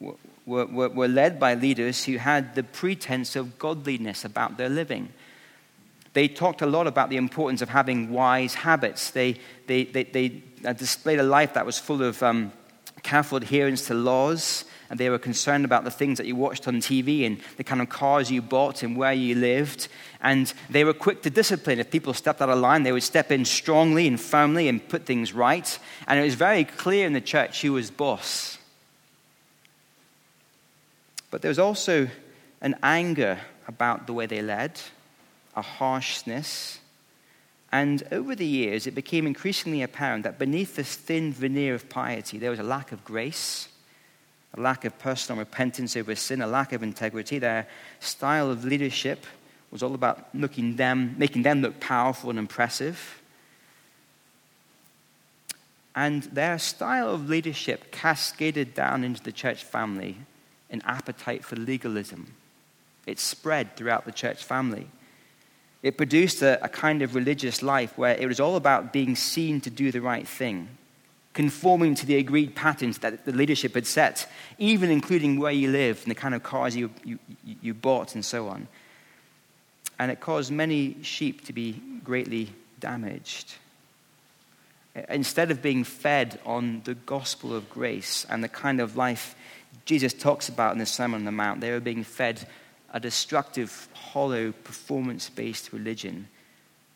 were, 0.00 0.66
were, 0.66 0.88
were 0.88 1.08
led 1.08 1.38
by 1.38 1.54
leaders 1.54 2.04
who 2.04 2.16
had 2.16 2.54
the 2.54 2.62
pretense 2.62 3.36
of 3.36 3.58
godliness 3.58 4.24
about 4.24 4.56
their 4.56 4.68
living. 4.68 5.10
They 6.14 6.28
talked 6.28 6.62
a 6.62 6.66
lot 6.66 6.86
about 6.86 7.08
the 7.08 7.16
importance 7.16 7.62
of 7.62 7.70
having 7.70 8.10
wise 8.10 8.54
habits. 8.54 9.10
They, 9.10 9.38
they, 9.66 9.84
they, 9.84 10.04
they 10.04 10.42
uh, 10.64 10.74
displayed 10.74 11.18
a 11.18 11.22
life 11.22 11.54
that 11.54 11.64
was 11.64 11.78
full 11.78 12.02
of 12.02 12.22
um, 12.22 12.52
careful 13.02 13.36
adherence 13.36 13.86
to 13.86 13.94
laws, 13.94 14.64
and 14.92 15.00
they 15.00 15.08
were 15.08 15.18
concerned 15.18 15.64
about 15.64 15.84
the 15.84 15.90
things 15.90 16.18
that 16.18 16.26
you 16.26 16.36
watched 16.36 16.68
on 16.68 16.74
TV 16.74 17.24
and 17.26 17.40
the 17.56 17.64
kind 17.64 17.80
of 17.80 17.88
cars 17.88 18.30
you 18.30 18.42
bought 18.42 18.82
and 18.82 18.94
where 18.94 19.14
you 19.14 19.34
lived. 19.34 19.88
And 20.20 20.52
they 20.68 20.84
were 20.84 20.92
quick 20.92 21.22
to 21.22 21.30
discipline. 21.30 21.78
If 21.78 21.90
people 21.90 22.12
stepped 22.12 22.42
out 22.42 22.50
of 22.50 22.58
line, 22.58 22.82
they 22.82 22.92
would 22.92 23.02
step 23.02 23.32
in 23.32 23.46
strongly 23.46 24.06
and 24.06 24.20
firmly 24.20 24.68
and 24.68 24.86
put 24.86 25.06
things 25.06 25.32
right. 25.32 25.78
And 26.06 26.20
it 26.20 26.22
was 26.22 26.34
very 26.34 26.64
clear 26.64 27.06
in 27.06 27.14
the 27.14 27.22
church 27.22 27.62
who 27.62 27.72
was 27.72 27.90
boss. 27.90 28.58
But 31.30 31.40
there 31.40 31.48
was 31.48 31.58
also 31.58 32.08
an 32.60 32.76
anger 32.82 33.38
about 33.66 34.06
the 34.06 34.12
way 34.12 34.26
they 34.26 34.42
led, 34.42 34.78
a 35.56 35.62
harshness. 35.62 36.80
And 37.72 38.02
over 38.12 38.34
the 38.34 38.46
years, 38.46 38.86
it 38.86 38.94
became 38.94 39.26
increasingly 39.26 39.82
apparent 39.82 40.24
that 40.24 40.38
beneath 40.38 40.76
this 40.76 40.94
thin 40.94 41.32
veneer 41.32 41.74
of 41.74 41.88
piety, 41.88 42.38
there 42.38 42.50
was 42.50 42.60
a 42.60 42.64
lack 42.64 42.92
of 42.92 43.04
grace 43.04 43.68
a 44.54 44.60
lack 44.60 44.84
of 44.84 44.98
personal 44.98 45.38
repentance 45.38 45.96
over 45.96 46.14
sin, 46.14 46.42
a 46.42 46.46
lack 46.46 46.72
of 46.72 46.82
integrity. 46.82 47.38
Their 47.38 47.66
style 48.00 48.50
of 48.50 48.64
leadership 48.64 49.24
was 49.70 49.82
all 49.82 49.94
about 49.94 50.28
looking 50.34 50.76
them, 50.76 51.14
making 51.16 51.42
them 51.42 51.62
look 51.62 51.80
powerful 51.80 52.28
and 52.28 52.38
impressive. 52.38 53.22
And 55.94 56.24
their 56.24 56.58
style 56.58 57.10
of 57.10 57.28
leadership 57.28 57.90
cascaded 57.92 58.74
down 58.74 59.04
into 59.04 59.22
the 59.22 59.32
church 59.32 59.64
family 59.64 60.18
an 60.70 60.82
appetite 60.86 61.44
for 61.44 61.56
legalism. 61.56 62.32
It 63.06 63.18
spread 63.18 63.76
throughout 63.76 64.06
the 64.06 64.12
church 64.12 64.42
family. 64.42 64.88
It 65.82 65.96
produced 65.96 66.42
a, 66.42 66.62
a 66.64 66.68
kind 66.68 67.02
of 67.02 67.14
religious 67.14 67.62
life 67.62 67.96
where 67.98 68.14
it 68.14 68.26
was 68.26 68.40
all 68.40 68.56
about 68.56 68.92
being 68.92 69.16
seen 69.16 69.60
to 69.62 69.70
do 69.70 69.90
the 69.90 70.00
right 70.00 70.26
thing 70.26 70.68
conforming 71.32 71.94
to 71.94 72.06
the 72.06 72.16
agreed 72.16 72.54
patterns 72.54 72.98
that 72.98 73.24
the 73.24 73.32
leadership 73.32 73.74
had 73.74 73.86
set, 73.86 74.30
even 74.58 74.90
including 74.90 75.38
where 75.38 75.52
you 75.52 75.70
lived 75.70 76.02
and 76.02 76.10
the 76.10 76.14
kind 76.14 76.34
of 76.34 76.42
cars 76.42 76.76
you, 76.76 76.90
you, 77.04 77.18
you 77.44 77.74
bought 77.74 78.14
and 78.14 78.24
so 78.24 78.48
on. 78.48 78.68
And 79.98 80.10
it 80.10 80.20
caused 80.20 80.50
many 80.50 80.96
sheep 81.02 81.44
to 81.46 81.52
be 81.52 81.80
greatly 82.04 82.50
damaged. 82.80 83.54
Instead 85.08 85.50
of 85.50 85.62
being 85.62 85.84
fed 85.84 86.38
on 86.44 86.82
the 86.84 86.94
gospel 86.94 87.54
of 87.54 87.70
grace 87.70 88.26
and 88.28 88.44
the 88.44 88.48
kind 88.48 88.80
of 88.80 88.96
life 88.96 89.34
Jesus 89.86 90.12
talks 90.12 90.50
about 90.50 90.72
in 90.72 90.78
the 90.78 90.86
Sermon 90.86 91.20
on 91.20 91.24
the 91.24 91.32
Mount, 91.32 91.62
they 91.62 91.70
were 91.70 91.80
being 91.80 92.04
fed 92.04 92.46
a 92.92 93.00
destructive, 93.00 93.88
hollow, 93.94 94.52
performance 94.52 95.30
based 95.30 95.72
religion 95.72 96.28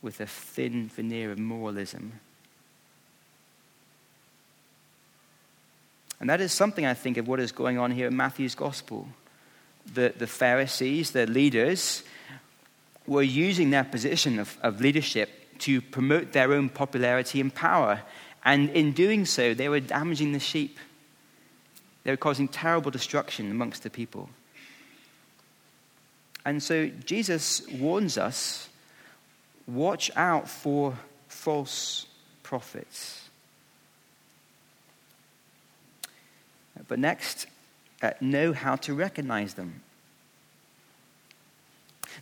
with 0.02 0.20
a 0.20 0.26
thin 0.26 0.88
veneer 0.88 1.32
of 1.32 1.38
moralism 1.38 2.20
And 6.20 6.30
that 6.30 6.40
is 6.40 6.52
something 6.52 6.86
I 6.86 6.94
think 6.94 7.16
of 7.16 7.28
what 7.28 7.40
is 7.40 7.52
going 7.52 7.78
on 7.78 7.90
here 7.90 8.06
in 8.06 8.16
Matthew's 8.16 8.54
gospel. 8.54 9.08
The, 9.92 10.14
the 10.16 10.26
Pharisees, 10.26 11.10
the 11.10 11.26
leaders, 11.26 12.02
were 13.06 13.22
using 13.22 13.70
their 13.70 13.84
position 13.84 14.38
of, 14.38 14.56
of 14.62 14.80
leadership 14.80 15.30
to 15.58 15.80
promote 15.80 16.32
their 16.32 16.52
own 16.52 16.68
popularity 16.68 17.40
and 17.40 17.54
power. 17.54 18.02
And 18.44 18.70
in 18.70 18.92
doing 18.92 19.26
so, 19.26 19.54
they 19.54 19.68
were 19.68 19.80
damaging 19.80 20.32
the 20.32 20.40
sheep. 20.40 20.78
They 22.04 22.10
were 22.10 22.16
causing 22.16 22.48
terrible 22.48 22.90
destruction 22.90 23.50
amongst 23.50 23.82
the 23.82 23.90
people. 23.90 24.30
And 26.46 26.62
so 26.62 26.86
Jesus 27.04 27.68
warns 27.72 28.16
us 28.16 28.68
watch 29.66 30.12
out 30.14 30.48
for 30.48 30.96
false 31.26 32.06
prophets. 32.44 33.28
But 36.86 37.00
next, 37.00 37.48
uh, 38.00 38.12
know 38.20 38.52
how 38.52 38.76
to 38.76 38.94
recognize 38.94 39.54
them. 39.54 39.82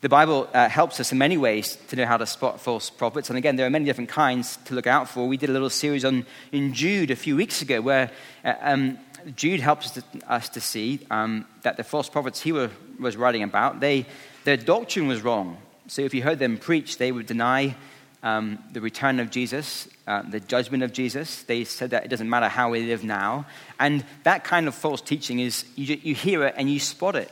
The 0.00 0.08
Bible 0.08 0.48
uh, 0.54 0.70
helps 0.70 1.00
us 1.00 1.12
in 1.12 1.18
many 1.18 1.36
ways 1.36 1.76
to 1.88 1.96
know 1.96 2.06
how 2.06 2.16
to 2.16 2.24
spot 2.24 2.60
false 2.60 2.88
prophets. 2.88 3.28
And 3.28 3.36
again, 3.36 3.56
there 3.56 3.66
are 3.66 3.70
many 3.70 3.84
different 3.84 4.08
kinds 4.08 4.56
to 4.64 4.74
look 4.74 4.86
out 4.86 5.06
for. 5.06 5.28
We 5.28 5.36
did 5.36 5.50
a 5.50 5.52
little 5.52 5.68
series 5.68 6.04
on 6.04 6.24
in 6.50 6.72
Jude 6.72 7.10
a 7.10 7.16
few 7.16 7.36
weeks 7.36 7.60
ago 7.60 7.82
where 7.82 8.10
uh, 8.42 8.54
um, 8.62 8.98
Jude 9.36 9.60
helps 9.60 9.98
us 10.26 10.48
to, 10.50 10.60
see 10.60 11.00
um, 11.10 11.46
that 11.62 11.76
the 11.76 11.84
false 11.84 12.08
prophets 12.08 12.40
he 12.40 12.52
were, 12.52 12.70
was 12.98 13.16
writing 13.16 13.42
about, 13.42 13.80
they, 13.80 14.06
their 14.44 14.56
doctrine 14.56 15.06
was 15.06 15.22
wrong. 15.22 15.56
So 15.86 16.02
if 16.02 16.14
you 16.14 16.22
heard 16.22 16.38
them 16.38 16.58
preach, 16.58 16.98
they 16.98 17.12
would 17.12 17.26
deny 17.26 17.74
um, 18.22 18.58
the 18.72 18.80
return 18.80 19.20
of 19.20 19.30
Jesus, 19.30 19.88
uh, 20.06 20.22
the 20.22 20.40
judgment 20.40 20.82
of 20.82 20.92
Jesus. 20.92 21.42
They 21.42 21.64
said 21.64 21.90
that 21.90 22.04
it 22.04 22.08
doesn't 22.08 22.28
matter 22.28 22.48
how 22.48 22.70
we 22.70 22.86
live 22.86 23.04
now. 23.04 23.46
And 23.78 24.04
that 24.24 24.44
kind 24.44 24.66
of 24.66 24.74
false 24.74 25.00
teaching 25.00 25.40
is 25.40 25.64
you, 25.76 25.98
you 26.02 26.14
hear 26.14 26.44
it 26.44 26.54
and 26.56 26.70
you 26.70 26.80
spot 26.80 27.16
it. 27.16 27.30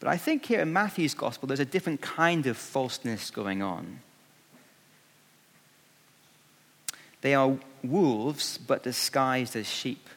But 0.00 0.08
I 0.08 0.16
think 0.16 0.46
here 0.46 0.60
in 0.60 0.72
Matthew's 0.72 1.14
gospel, 1.14 1.48
there's 1.48 1.60
a 1.60 1.64
different 1.64 2.00
kind 2.00 2.46
of 2.46 2.56
falseness 2.56 3.30
going 3.30 3.62
on. 3.62 4.00
They 7.20 7.34
are 7.34 7.56
wolves, 7.82 8.58
but 8.58 8.82
disguised 8.82 9.56
as 9.56 9.66
sheep. 9.66 10.08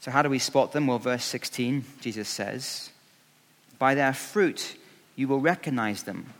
So, 0.00 0.10
how 0.10 0.22
do 0.22 0.28
we 0.28 0.38
spot 0.38 0.72
them? 0.72 0.88
Well, 0.88 0.98
verse 0.98 1.24
16, 1.24 1.84
Jesus 2.00 2.28
says, 2.28 2.90
By 3.78 3.94
their 3.94 4.12
fruit 4.12 4.76
you 5.14 5.28
will 5.28 5.40
recognize 5.40 6.02
them. 6.02 6.32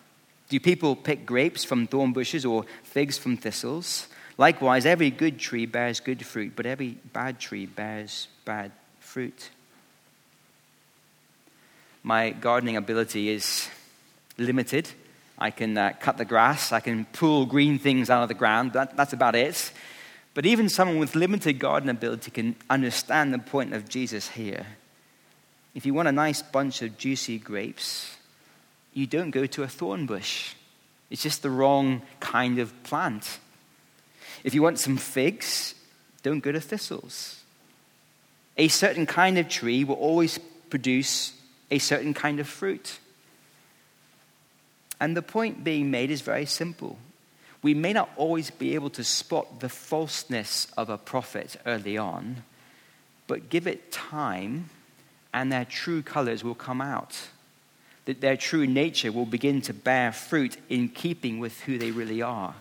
Do 0.48 0.58
people 0.60 0.96
pick 0.96 1.24
grapes 1.24 1.64
from 1.64 1.86
thorn 1.86 2.12
bushes 2.12 2.44
or 2.44 2.64
figs 2.82 3.18
from 3.18 3.36
thistles? 3.36 4.08
Likewise, 4.36 4.86
every 4.86 5.10
good 5.10 5.38
tree 5.38 5.66
bears 5.66 6.00
good 6.00 6.24
fruit, 6.24 6.52
but 6.56 6.66
every 6.66 6.98
bad 7.12 7.38
tree 7.38 7.66
bears 7.66 8.28
bad 8.44 8.72
fruit. 8.98 9.50
My 12.02 12.30
gardening 12.30 12.76
ability 12.76 13.28
is 13.28 13.68
limited. 14.36 14.90
I 15.42 15.50
can 15.50 15.76
uh, 15.76 15.92
cut 15.98 16.18
the 16.18 16.24
grass, 16.24 16.70
I 16.70 16.78
can 16.78 17.04
pull 17.06 17.46
green 17.46 17.80
things 17.80 18.10
out 18.10 18.22
of 18.22 18.28
the 18.28 18.34
ground. 18.34 18.74
That, 18.74 18.96
that's 18.96 19.12
about 19.12 19.34
it. 19.34 19.72
But 20.34 20.46
even 20.46 20.68
someone 20.68 20.98
with 20.98 21.16
limited 21.16 21.58
garden 21.58 21.90
ability 21.90 22.30
can 22.30 22.54
understand 22.70 23.34
the 23.34 23.40
point 23.40 23.74
of 23.74 23.88
Jesus 23.88 24.28
here. 24.28 24.64
If 25.74 25.84
you 25.84 25.94
want 25.94 26.06
a 26.06 26.12
nice 26.12 26.42
bunch 26.42 26.80
of 26.82 26.96
juicy 26.96 27.38
grapes, 27.38 28.16
you 28.94 29.04
don't 29.08 29.32
go 29.32 29.46
to 29.46 29.64
a 29.64 29.66
thorn 29.66 30.06
bush. 30.06 30.54
It's 31.10 31.24
just 31.24 31.42
the 31.42 31.50
wrong 31.50 32.02
kind 32.20 32.60
of 32.60 32.80
plant. 32.84 33.40
If 34.44 34.54
you 34.54 34.62
want 34.62 34.78
some 34.78 34.96
figs, 34.96 35.74
don't 36.22 36.38
go 36.38 36.52
to 36.52 36.60
thistles. 36.60 37.42
A 38.56 38.68
certain 38.68 39.06
kind 39.06 39.38
of 39.38 39.48
tree 39.48 39.82
will 39.82 39.96
always 39.96 40.38
produce 40.70 41.32
a 41.68 41.80
certain 41.80 42.14
kind 42.14 42.38
of 42.38 42.46
fruit. 42.46 43.00
And 45.02 45.16
the 45.16 45.20
point 45.22 45.64
being 45.64 45.90
made 45.90 46.12
is 46.12 46.20
very 46.20 46.46
simple. 46.46 46.96
We 47.60 47.74
may 47.74 47.92
not 47.92 48.10
always 48.16 48.52
be 48.52 48.76
able 48.76 48.90
to 48.90 49.02
spot 49.02 49.58
the 49.58 49.68
falseness 49.68 50.68
of 50.76 50.90
a 50.90 50.96
prophet 50.96 51.56
early 51.66 51.98
on, 51.98 52.44
but 53.26 53.48
give 53.48 53.66
it 53.66 53.90
time 53.90 54.70
and 55.34 55.50
their 55.50 55.64
true 55.64 56.02
colors 56.02 56.44
will 56.44 56.54
come 56.54 56.80
out. 56.80 57.18
That 58.04 58.20
their 58.20 58.36
true 58.36 58.64
nature 58.64 59.10
will 59.10 59.26
begin 59.26 59.60
to 59.62 59.74
bear 59.74 60.12
fruit 60.12 60.56
in 60.68 60.88
keeping 60.88 61.40
with 61.40 61.62
who 61.62 61.78
they 61.78 61.90
really 61.90 62.22
are. 62.22 62.54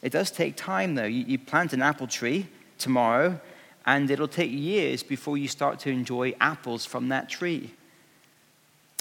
It 0.00 0.12
does 0.12 0.30
take 0.30 0.56
time, 0.56 0.94
though. 0.94 1.04
You, 1.04 1.24
you 1.26 1.38
plant 1.38 1.74
an 1.74 1.82
apple 1.82 2.06
tree 2.06 2.46
tomorrow, 2.78 3.38
and 3.84 4.10
it'll 4.10 4.28
take 4.28 4.50
years 4.50 5.02
before 5.02 5.36
you 5.36 5.46
start 5.48 5.78
to 5.80 5.90
enjoy 5.90 6.34
apples 6.40 6.86
from 6.86 7.10
that 7.10 7.28
tree. 7.28 7.74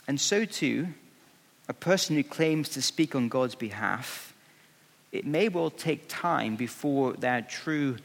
And 0.08 0.20
so, 0.20 0.46
too, 0.46 0.88
a 1.68 1.74
person 1.74 2.16
who 2.16 2.24
claims 2.24 2.70
to 2.70 2.82
speak 2.82 3.14
on 3.14 3.28
God's 3.28 3.56
behalf, 3.56 4.34
it 5.12 5.26
may 5.26 5.50
well 5.50 5.70
take 5.70 6.08
time 6.08 6.56
before 6.56 7.14
their 7.14 7.42
true 7.42 7.98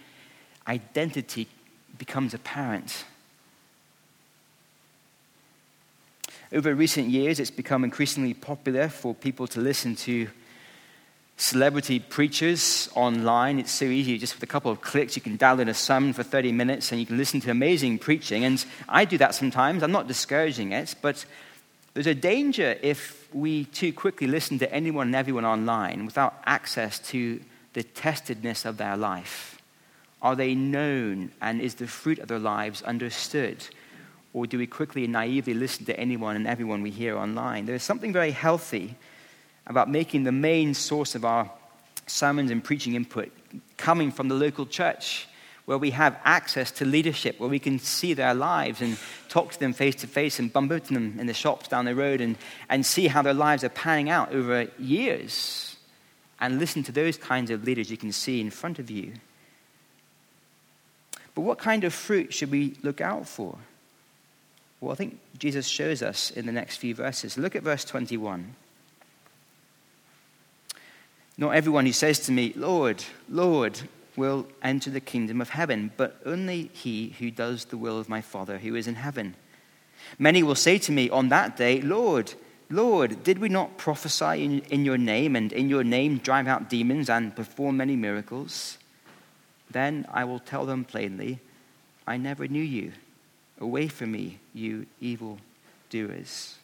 identity 0.67 1.49
becomes 1.99 2.35
apparent. 2.35 3.05
Over 6.53 6.75
recent 6.75 7.09
years, 7.09 7.41
it's 7.41 7.51
become 7.51 7.85
increasingly 7.85 8.35
popular 8.35 8.89
for 8.89 9.15
people 9.15 9.47
to 9.49 9.61
listen 9.61 9.97
to 9.97 10.29
celebrity 11.37 11.99
preachers 11.99 12.91
online. 12.95 13.59
It's 13.59 13.73
so 13.73 13.87
easy, 13.87 14.19
just 14.19 14.35
with 14.35 14.43
a 14.43 14.47
couple 14.47 14.71
of 14.71 14.81
clicks, 14.81 15.17
you 15.17 15.23
can 15.23 15.39
download 15.39 15.69
a 15.69 15.75
sermon 15.75 16.13
for 16.13 16.23
30 16.23 16.53
minutes 16.53 16.93
and 16.93 17.01
you 17.01 17.07
can 17.07 17.17
listen 17.17 17.41
to 17.41 17.51
amazing 17.51 17.99
preaching. 17.99 18.45
And 18.45 18.65
I 18.89 19.05
do 19.05 19.19
that 19.19 19.35
sometimes. 19.35 19.83
I'm 19.83 19.93
not 19.93 20.09
discouraging 20.09 20.73
it, 20.73 20.95
but 21.01 21.25
there's 21.95 22.07
a 22.07 22.15
danger 22.15 22.79
if 22.83 23.29
we 23.35 23.65
too 23.67 23.93
quickly 23.93 24.27
listen 24.27 24.59
to 24.61 24.73
anyone 24.73 25.09
and 25.09 25.17
everyone 25.17 25.45
online 25.45 26.07
without 26.07 26.41
access 26.47 26.99
to 26.99 27.41
the 27.75 27.83
testedness 27.83 28.65
of 28.65 28.77
their 28.77 28.97
life. 28.97 29.59
Are 30.21 30.37
they 30.37 30.55
known 30.55 31.33
and 31.41 31.61
is 31.61 31.75
the 31.75 31.87
fruit 31.87 32.19
of 32.19 32.29
their 32.29 32.39
lives 32.39 32.83
understood? 32.83 33.67
Or 34.33 34.47
do 34.47 34.57
we 34.57 34.67
quickly 34.67 35.05
and 35.05 35.13
naively 35.13 35.55
listen 35.55 35.85
to 35.87 35.99
anyone 35.99 36.37
and 36.37 36.47
everyone 36.47 36.83
we 36.83 36.91
hear 36.91 37.17
online? 37.17 37.67
There's 37.67 37.83
something 37.83 38.13
very 38.13 38.31
healthy 38.31 38.95
about 39.67 39.91
making 39.91 40.25
the 40.25 40.33
main 40.33 40.75
source 40.75 41.15
of 41.15 41.25
our 41.25 41.51
sermons 42.07 42.51
and 42.51 42.65
preaching 42.65 42.95
input 42.95 43.31
coming 43.77 44.11
from 44.11 44.29
the 44.29 44.35
local 44.35 44.67
church, 44.67 45.29
where 45.73 45.79
we 45.79 45.93
have 45.93 46.21
access 46.23 46.71
to 46.71 46.85
leadership, 46.85 47.41
where 47.41 47.49
we 47.49 47.59
can 47.59 47.79
see 47.79 48.13
their 48.13 48.35
lives 48.35 48.83
and 48.83 48.99
talk 49.31 49.53
to 49.53 49.59
them 49.59 49.73
face 49.73 49.95
to 49.95 50.07
face 50.07 50.39
and 50.39 50.53
bump 50.53 50.71
into 50.71 50.93
them 50.93 51.19
in 51.19 51.27
the 51.27 51.33
shops 51.33 51.67
down 51.67 51.87
the 51.87 51.95
road 51.95 52.21
and, 52.21 52.37
and 52.69 52.85
see 52.85 53.07
how 53.07 53.23
their 53.23 53.33
lives 53.33 53.65
are 53.65 53.71
panning 53.71 54.11
out 54.11 54.35
over 54.35 54.69
years. 54.79 55.77
And 56.39 56.59
listen 56.59 56.83
to 56.83 56.93
those 56.93 57.17
kinds 57.17 57.51
of 57.51 57.65
leaders 57.65 57.91
you 57.91 57.97
can 57.97 58.13
see 58.13 58.39
in 58.39 58.51
front 58.51 58.81
of 58.81 58.91
you. 58.91 59.15
But 61.35 61.41
what 61.41 61.57
kind 61.57 61.85
of 61.85 61.95
fruit 61.95 62.35
should 62.35 62.51
we 62.51 62.77
look 62.83 63.01
out 63.01 63.27
for? 63.27 63.57
Well, 64.79 64.93
I 64.93 64.95
think 64.95 65.21
Jesus 65.39 65.67
shows 65.67 66.03
us 66.03 66.31
in 66.31 66.45
the 66.45 66.53
next 66.53 66.77
few 66.77 66.95
verses. 66.95 67.39
Look 67.39 67.57
at 67.57 67.63
verse 67.63 67.87
21. 67.87 68.57
Not 71.39 71.55
everyone 71.55 71.87
who 71.87 71.95
says 71.95 72.19
to 72.27 72.33
me, 72.33 72.53
Lord, 72.57 73.03
Lord, 73.27 73.81
will 74.17 74.47
enter 74.63 74.91
the 74.91 75.01
kingdom 75.01 75.41
of 75.41 75.51
heaven, 75.51 75.91
but 75.97 76.21
only 76.27 76.71
he 76.73 77.15
who 77.19 77.31
does 77.31 77.67
the 77.67 77.77
will 77.77 77.99
of 77.99 78.09
my 78.09 78.21
Father 78.21 78.59
who 78.59 78.75
is 78.75 78.87
in 78.87 78.97
heaven. 78.97 79.35
Many 80.19 80.43
will 80.43 80.55
say 80.55 80.79
to 80.79 80.93
me 80.93 81.09
on 81.09 81.29
that 81.31 81.57
day, 81.57 81.81
Lord, 81.81 82.35
Lord, 82.69 83.23
did 83.23 83.39
we 83.39 83.49
not 83.49 83.79
prophesy 83.79 84.45
in, 84.45 84.61
in 84.71 84.85
your 84.85 84.99
name 84.99 85.37
and 85.37 85.53
in 85.53 85.69
your 85.69 85.85
name 85.85 86.19
drive 86.19 86.49
out 86.49 86.71
demons 86.71 87.09
and 87.11 87.35
perform 87.35 87.77
many 87.77 87.97
miracles? 87.97 88.79
Then 89.71 90.07
I 90.13 90.25
will 90.25 90.39
tell 90.39 90.67
them 90.67 90.85
plainly, 90.85 91.41
I 92.07 92.17
never 92.17 92.49
knew 92.49 92.63
you. 92.63 92.93
Away 93.61 93.89
from 93.89 94.13
me, 94.13 94.39
you 94.55 94.87
evil 95.01 95.39
doers. 95.89 96.57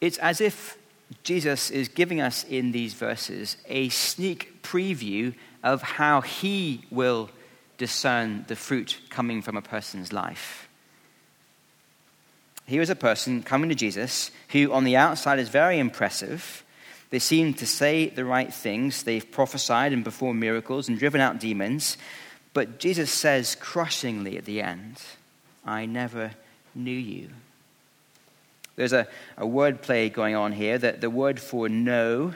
It's 0.00 0.18
as 0.18 0.40
if 0.40 0.76
Jesus 1.22 1.70
is 1.70 1.88
giving 1.88 2.20
us 2.20 2.44
in 2.44 2.72
these 2.72 2.94
verses 2.94 3.56
a 3.66 3.88
sneak 3.88 4.62
preview 4.62 5.34
of 5.62 5.82
how 5.82 6.20
he 6.20 6.84
will 6.90 7.30
discern 7.78 8.44
the 8.48 8.56
fruit 8.56 8.98
coming 9.10 9.42
from 9.42 9.56
a 9.56 9.62
person's 9.62 10.12
life. 10.12 10.68
Here 12.66 12.82
is 12.82 12.90
a 12.90 12.96
person 12.96 13.42
coming 13.42 13.68
to 13.68 13.74
Jesus 13.74 14.30
who, 14.50 14.72
on 14.72 14.84
the 14.84 14.96
outside, 14.96 15.38
is 15.38 15.48
very 15.48 15.78
impressive. 15.78 16.64
They 17.10 17.18
seem 17.18 17.54
to 17.54 17.66
say 17.66 18.08
the 18.08 18.24
right 18.24 18.52
things. 18.52 19.02
They've 19.02 19.30
prophesied 19.30 19.92
and 19.92 20.04
performed 20.04 20.40
miracles 20.40 20.88
and 20.88 20.98
driven 20.98 21.20
out 21.20 21.40
demons. 21.40 21.98
But 22.54 22.78
Jesus 22.78 23.12
says 23.12 23.54
crushingly 23.54 24.38
at 24.38 24.46
the 24.46 24.62
end, 24.62 25.02
I 25.64 25.86
never 25.86 26.32
knew 26.74 26.90
you. 26.90 27.30
There's 28.76 28.92
a, 28.92 29.06
a 29.36 29.46
word 29.46 29.82
play 29.82 30.08
going 30.08 30.34
on 30.34 30.52
here 30.52 30.78
that 30.78 31.00
the 31.00 31.10
word 31.10 31.38
for 31.38 31.68
know 31.68 32.34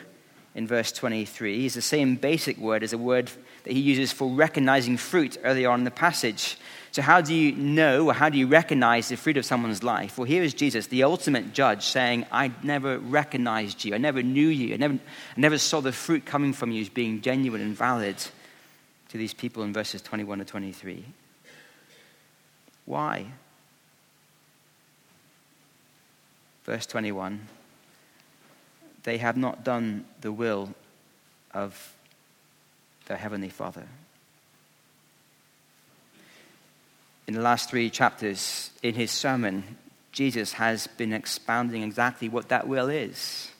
in 0.54 0.66
verse 0.66 0.92
23 0.92 1.66
is 1.66 1.74
the 1.74 1.82
same 1.82 2.16
basic 2.16 2.58
word 2.58 2.82
as 2.82 2.92
a 2.92 2.98
word 2.98 3.30
that 3.64 3.72
he 3.72 3.80
uses 3.80 4.12
for 4.12 4.28
recognizing 4.28 4.96
fruit 4.96 5.36
earlier 5.44 5.70
on 5.70 5.80
in 5.80 5.84
the 5.84 5.90
passage. 5.90 6.56
So, 6.90 7.02
how 7.02 7.20
do 7.20 7.34
you 7.34 7.52
know 7.52 8.06
or 8.06 8.14
how 8.14 8.28
do 8.28 8.38
you 8.38 8.46
recognize 8.46 9.08
the 9.08 9.16
fruit 9.16 9.36
of 9.36 9.44
someone's 9.44 9.82
life? 9.82 10.16
Well, 10.16 10.24
here 10.24 10.42
is 10.42 10.54
Jesus, 10.54 10.86
the 10.86 11.04
ultimate 11.04 11.52
judge, 11.52 11.84
saying, 11.84 12.26
I 12.32 12.50
never 12.62 12.98
recognized 12.98 13.84
you. 13.84 13.94
I 13.94 13.98
never 13.98 14.22
knew 14.22 14.48
you. 14.48 14.74
I 14.74 14.78
never, 14.78 14.94
I 14.94 15.40
never 15.40 15.58
saw 15.58 15.80
the 15.80 15.92
fruit 15.92 16.24
coming 16.24 16.52
from 16.52 16.72
you 16.72 16.80
as 16.80 16.88
being 16.88 17.20
genuine 17.20 17.60
and 17.60 17.76
valid 17.76 18.16
to 19.10 19.18
these 19.18 19.34
people 19.34 19.62
in 19.62 19.72
verses 19.72 20.02
21 20.02 20.38
to 20.38 20.44
23. 20.44 21.04
Why? 22.84 23.26
Verse 26.68 26.84
21 26.84 27.48
They 29.04 29.16
have 29.16 29.38
not 29.38 29.64
done 29.64 30.04
the 30.20 30.30
will 30.30 30.74
of 31.54 31.94
their 33.06 33.16
Heavenly 33.16 33.48
Father. 33.48 33.86
In 37.26 37.32
the 37.32 37.40
last 37.40 37.70
three 37.70 37.88
chapters 37.88 38.70
in 38.82 38.96
his 38.96 39.10
sermon, 39.10 39.78
Jesus 40.12 40.52
has 40.52 40.86
been 40.86 41.14
expounding 41.14 41.82
exactly 41.82 42.28
what 42.28 42.50
that 42.50 42.68
will 42.68 42.90
is. 42.90 43.50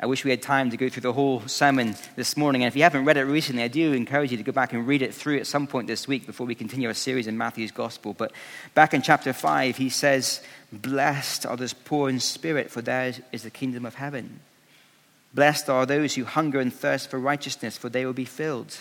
I 0.00 0.06
wish 0.06 0.24
we 0.24 0.30
had 0.30 0.42
time 0.42 0.70
to 0.70 0.76
go 0.76 0.88
through 0.88 1.02
the 1.02 1.12
whole 1.12 1.40
sermon 1.48 1.96
this 2.14 2.36
morning. 2.36 2.62
And 2.62 2.68
if 2.68 2.76
you 2.76 2.84
haven't 2.84 3.04
read 3.04 3.16
it 3.16 3.24
recently, 3.24 3.64
I 3.64 3.68
do 3.68 3.92
encourage 3.92 4.30
you 4.30 4.36
to 4.36 4.44
go 4.44 4.52
back 4.52 4.72
and 4.72 4.86
read 4.86 5.02
it 5.02 5.12
through 5.12 5.38
at 5.38 5.46
some 5.48 5.66
point 5.66 5.88
this 5.88 6.06
week 6.06 6.24
before 6.24 6.46
we 6.46 6.54
continue 6.54 6.86
our 6.86 6.94
series 6.94 7.26
in 7.26 7.36
Matthew's 7.36 7.72
Gospel. 7.72 8.14
But 8.14 8.30
back 8.74 8.94
in 8.94 9.02
chapter 9.02 9.32
5, 9.32 9.76
he 9.76 9.88
says, 9.88 10.40
Blessed 10.72 11.46
are 11.46 11.56
those 11.56 11.72
poor 11.72 12.08
in 12.08 12.20
spirit, 12.20 12.70
for 12.70 12.80
theirs 12.80 13.20
is 13.32 13.42
the 13.42 13.50
kingdom 13.50 13.84
of 13.84 13.96
heaven. 13.96 14.38
Blessed 15.34 15.68
are 15.68 15.84
those 15.84 16.14
who 16.14 16.24
hunger 16.24 16.60
and 16.60 16.72
thirst 16.72 17.10
for 17.10 17.18
righteousness, 17.18 17.76
for 17.76 17.88
they 17.88 18.06
will 18.06 18.12
be 18.12 18.24
filled. 18.24 18.76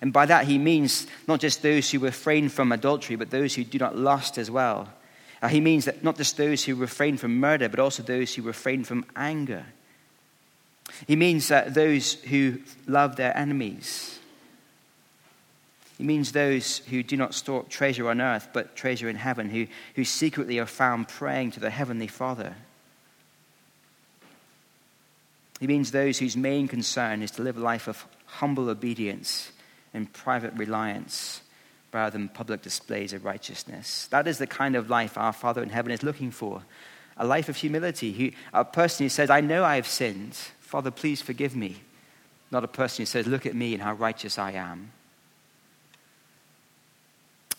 And 0.00 0.14
by 0.14 0.24
that 0.24 0.46
he 0.46 0.56
means 0.56 1.06
not 1.26 1.40
just 1.40 1.60
those 1.60 1.90
who 1.90 1.98
refrain 1.98 2.48
from 2.48 2.72
adultery, 2.72 3.16
but 3.16 3.28
those 3.28 3.54
who 3.54 3.64
do 3.64 3.78
not 3.78 3.98
lust 3.98 4.38
as 4.38 4.50
well. 4.50 4.88
Uh, 5.42 5.48
he 5.48 5.60
means 5.60 5.84
that 5.84 6.02
not 6.02 6.16
just 6.16 6.38
those 6.38 6.64
who 6.64 6.74
refrain 6.74 7.18
from 7.18 7.38
murder, 7.38 7.68
but 7.68 7.78
also 7.78 8.02
those 8.02 8.34
who 8.34 8.42
refrain 8.42 8.82
from 8.82 9.04
anger. 9.14 9.66
He 11.06 11.16
means 11.16 11.48
that 11.48 11.74
those 11.74 12.14
who 12.14 12.60
love 12.86 13.16
their 13.16 13.36
enemies. 13.36 14.18
He 15.98 16.04
means 16.04 16.32
those 16.32 16.78
who 16.78 17.02
do 17.02 17.16
not 17.16 17.34
store 17.34 17.60
up 17.60 17.68
treasure 17.68 18.08
on 18.08 18.20
earth, 18.20 18.48
but 18.52 18.76
treasure 18.76 19.08
in 19.08 19.16
heaven, 19.16 19.50
who, 19.50 19.66
who 19.96 20.04
secretly 20.04 20.58
are 20.58 20.66
found 20.66 21.08
praying 21.08 21.52
to 21.52 21.60
the 21.60 21.70
Heavenly 21.70 22.06
Father. 22.06 22.54
He 25.60 25.66
means 25.66 25.90
those 25.90 26.18
whose 26.18 26.36
main 26.36 26.68
concern 26.68 27.22
is 27.22 27.32
to 27.32 27.42
live 27.42 27.56
a 27.56 27.60
life 27.60 27.88
of 27.88 28.06
humble 28.26 28.70
obedience 28.70 29.50
and 29.92 30.12
private 30.12 30.52
reliance 30.54 31.40
rather 31.92 32.16
than 32.16 32.28
public 32.28 32.62
displays 32.62 33.12
of 33.12 33.24
righteousness. 33.24 34.06
That 34.08 34.28
is 34.28 34.38
the 34.38 34.46
kind 34.46 34.76
of 34.76 34.90
life 34.90 35.18
our 35.18 35.32
Father 35.32 35.62
in 35.62 35.70
heaven 35.70 35.90
is 35.90 36.02
looking 36.02 36.30
for 36.30 36.62
a 37.16 37.26
life 37.26 37.48
of 37.48 37.56
humility, 37.56 38.36
a 38.52 38.64
person 38.64 39.04
who 39.04 39.10
says, 39.10 39.28
I 39.28 39.40
know 39.40 39.64
I 39.64 39.74
have 39.74 39.88
sinned. 39.88 40.38
Father, 40.68 40.90
please 40.90 41.22
forgive 41.22 41.56
me. 41.56 41.76
Not 42.50 42.62
a 42.62 42.68
person 42.68 43.00
who 43.00 43.06
says, 43.06 43.26
Look 43.26 43.46
at 43.46 43.54
me 43.54 43.72
and 43.72 43.82
how 43.82 43.94
righteous 43.94 44.38
I 44.38 44.50
am. 44.50 44.92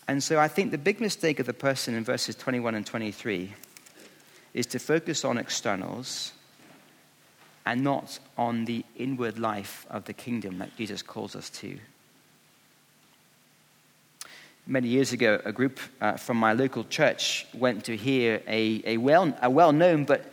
And 0.06 0.22
so 0.22 0.38
I 0.38 0.46
think 0.46 0.70
the 0.70 0.78
big 0.78 1.00
mistake 1.00 1.40
of 1.40 1.46
the 1.46 1.52
person 1.52 1.96
in 1.96 2.04
verses 2.04 2.36
21 2.36 2.76
and 2.76 2.86
23 2.86 3.52
is 4.54 4.66
to 4.66 4.78
focus 4.78 5.24
on 5.24 5.38
externals 5.38 6.30
and 7.66 7.82
not 7.82 8.20
on 8.38 8.64
the 8.66 8.84
inward 8.96 9.40
life 9.40 9.86
of 9.90 10.04
the 10.04 10.12
kingdom 10.12 10.58
that 10.58 10.76
Jesus 10.76 11.02
calls 11.02 11.34
us 11.34 11.50
to. 11.50 11.80
Many 14.68 14.86
years 14.86 15.12
ago, 15.12 15.40
a 15.44 15.50
group 15.50 15.80
uh, 16.00 16.12
from 16.12 16.36
my 16.36 16.52
local 16.52 16.84
church 16.84 17.44
went 17.54 17.86
to 17.86 17.96
hear 17.96 18.40
a, 18.46 18.82
a, 18.84 18.96
well, 18.98 19.36
a 19.42 19.50
well-known 19.50 20.04
but 20.04 20.32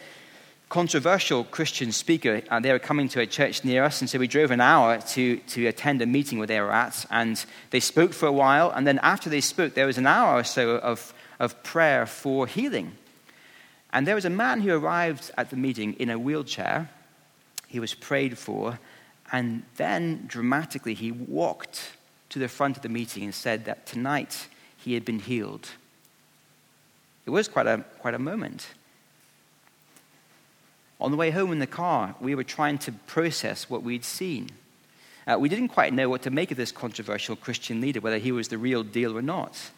controversial 0.69 1.45
Christian 1.45 1.91
speaker. 1.91 2.41
Uh, 2.49 2.59
they 2.59 2.71
were 2.71 2.79
coming 2.79 3.07
to 3.09 3.21
a 3.21 3.25
church 3.25 3.63
near 3.63 3.83
us, 3.83 4.01
and 4.01 4.09
so 4.09 4.19
we 4.19 4.27
drove 4.27 4.51
an 4.51 4.61
hour 4.61 4.99
to, 4.99 5.37
to 5.37 5.67
attend 5.67 6.01
a 6.01 6.05
meeting 6.05 6.37
where 6.37 6.47
they 6.47 6.59
were 6.59 6.73
at. 6.73 7.05
And 7.09 7.43
they 7.69 7.79
spoke 7.79 8.13
for 8.13 8.25
a 8.25 8.31
while, 8.31 8.71
and 8.71 8.85
then 8.85 8.99
after 8.99 9.29
they 9.29 9.41
spoke, 9.41 9.73
there 9.73 9.85
was 9.85 9.97
an 9.97 10.07
hour 10.07 10.39
or 10.39 10.43
so 10.43 10.71
of, 10.77 11.13
of 11.39 11.61
prayer 11.63 12.05
for 12.05 12.47
healing. 12.47 12.93
And 13.93 14.05
there 14.05 14.15
was 14.15 14.25
a 14.25 14.29
man 14.29 14.61
who 14.61 14.73
arrived 14.73 15.31
at 15.37 15.49
the 15.49 15.55
meeting 15.55 15.93
in 15.93 16.09
a 16.09 16.19
wheelchair. 16.19 16.89
He 17.67 17.79
was 17.79 17.93
prayed 17.93 18.37
for, 18.37 18.79
and 19.31 19.63
then 19.77 20.25
dramatically 20.27 20.93
he 20.93 21.11
walked 21.11 21.93
to 22.29 22.39
the 22.39 22.49
front 22.49 22.75
of 22.75 22.83
the 22.83 22.89
meeting 22.89 23.23
and 23.23 23.33
said 23.33 23.65
that 23.65 23.85
tonight 23.85 24.47
he 24.77 24.93
had 24.93 25.05
been 25.05 25.19
healed. 25.19 25.69
It 27.25 27.29
was 27.29 27.47
quite 27.47 27.67
a, 27.67 27.85
quite 27.99 28.13
a 28.13 28.19
moment. 28.19 28.67
On 30.99 31.11
the 31.11 31.17
way 31.17 31.31
home 31.31 31.51
in 31.51 31.59
the 31.59 31.67
car, 31.67 32.15
we 32.19 32.33
were 32.33 32.43
trying 32.43 32.77
to 32.79 32.91
process 32.91 33.69
what 33.69 33.83
we'd 33.83 34.03
seen. 34.03 34.49
Uh, 35.27 35.37
we 35.37 35.49
didn't 35.49 35.67
quite 35.67 35.93
know 35.93 36.09
what 36.09 36.21
to 36.23 36.31
make 36.31 36.51
of 36.51 36.57
this 36.57 36.71
controversial 36.71 37.35
Christian 37.35 37.81
leader, 37.81 37.99
whether 37.99 38.17
he 38.17 38.31
was 38.31 38.47
the 38.47 38.57
real 38.57 38.81
deal 38.81 39.17
or 39.17 39.21
not. 39.21 39.71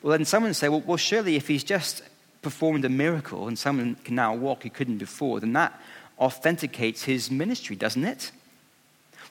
Well, 0.00 0.16
then 0.16 0.24
someone 0.24 0.54
said, 0.54 0.70
well, 0.70 0.82
well, 0.86 0.96
surely 0.96 1.36
if 1.36 1.48
he's 1.48 1.64
just 1.64 2.02
performed 2.40 2.84
a 2.84 2.88
miracle 2.88 3.48
and 3.48 3.58
someone 3.58 3.96
can 4.04 4.14
now 4.14 4.34
walk 4.34 4.62
who 4.62 4.70
couldn't 4.70 4.98
before, 4.98 5.40
then 5.40 5.52
that 5.52 5.78
authenticates 6.18 7.02
his 7.02 7.30
ministry, 7.30 7.76
doesn't 7.76 8.04
it? 8.04 8.30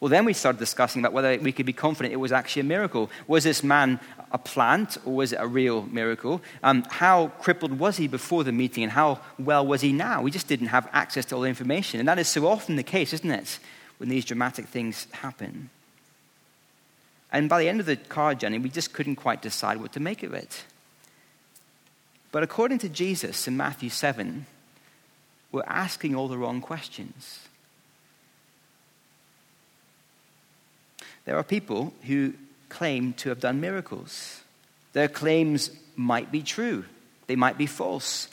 Well, 0.02 0.10
then 0.10 0.26
we 0.26 0.34
started 0.34 0.58
discussing 0.58 1.00
about 1.00 1.14
whether 1.14 1.38
we 1.38 1.52
could 1.52 1.68
be 1.68 1.74
confident 1.74 2.12
it 2.12 2.18
was 2.18 2.32
actually 2.32 2.62
a 2.62 2.66
miracle. 2.66 3.12
Was 3.28 3.44
this 3.44 3.64
man 3.64 4.00
a 4.32 4.40
plant 4.40 4.98
or 5.06 5.14
was 5.14 5.32
it 5.32 5.36
a 5.40 5.46
real 5.46 5.84
miracle? 5.84 6.42
Um, 6.64 6.84
how 6.90 7.28
crippled 7.40 7.78
was 7.78 7.98
he 7.98 8.08
before 8.08 8.44
the 8.44 8.52
meeting 8.52 8.82
and 8.82 8.92
how 8.92 9.20
well 9.38 9.66
was 9.66 9.82
he 9.82 9.94
now? 9.94 10.24
We 10.24 10.32
just 10.32 10.48
didn't 10.48 10.68
have 10.68 10.90
access 10.92 11.26
to 11.26 11.36
all 11.36 11.42
the 11.42 11.50
information. 11.50 12.00
And 12.00 12.10
that 12.10 12.18
is 12.18 12.28
so 12.28 12.48
often 12.48 12.78
the 12.78 12.84
case, 12.84 13.14
isn't 13.14 13.30
it, 13.30 13.60
when 14.00 14.10
these 14.10 14.26
dramatic 14.26 14.66
things 14.66 15.06
happen? 15.12 15.70
And 17.32 17.48
by 17.48 17.60
the 17.60 17.70
end 17.70 17.80
of 17.80 17.86
the 17.86 17.96
car 17.96 18.34
journey, 18.34 18.58
we 18.58 18.70
just 18.70 18.94
couldn't 18.94 19.18
quite 19.18 19.44
decide 19.44 19.78
what 19.78 19.94
to 19.94 20.00
make 20.00 20.24
of 20.24 20.34
it. 20.34 20.64
But 22.32 22.42
according 22.42 22.80
to 22.80 22.90
Jesus 22.90 23.48
in 23.48 23.56
Matthew 23.56 23.92
7, 23.92 24.48
we're 25.52 25.62
asking 25.68 26.16
all 26.16 26.28
the 26.28 26.40
wrong 26.40 26.60
questions. 26.60 27.48
There 31.26 31.38
are 31.38 31.44
people 31.44 31.94
who 32.08 32.34
claim 32.70 33.14
to 33.14 33.30
have 33.30 33.40
done 33.40 33.62
miracles. 33.62 34.42
Their 34.94 35.08
claims 35.08 35.72
might 35.96 36.32
be 36.32 36.42
true, 36.42 36.86
they 37.28 37.36
might 37.36 37.58
be 37.58 37.66
false. 37.68 38.28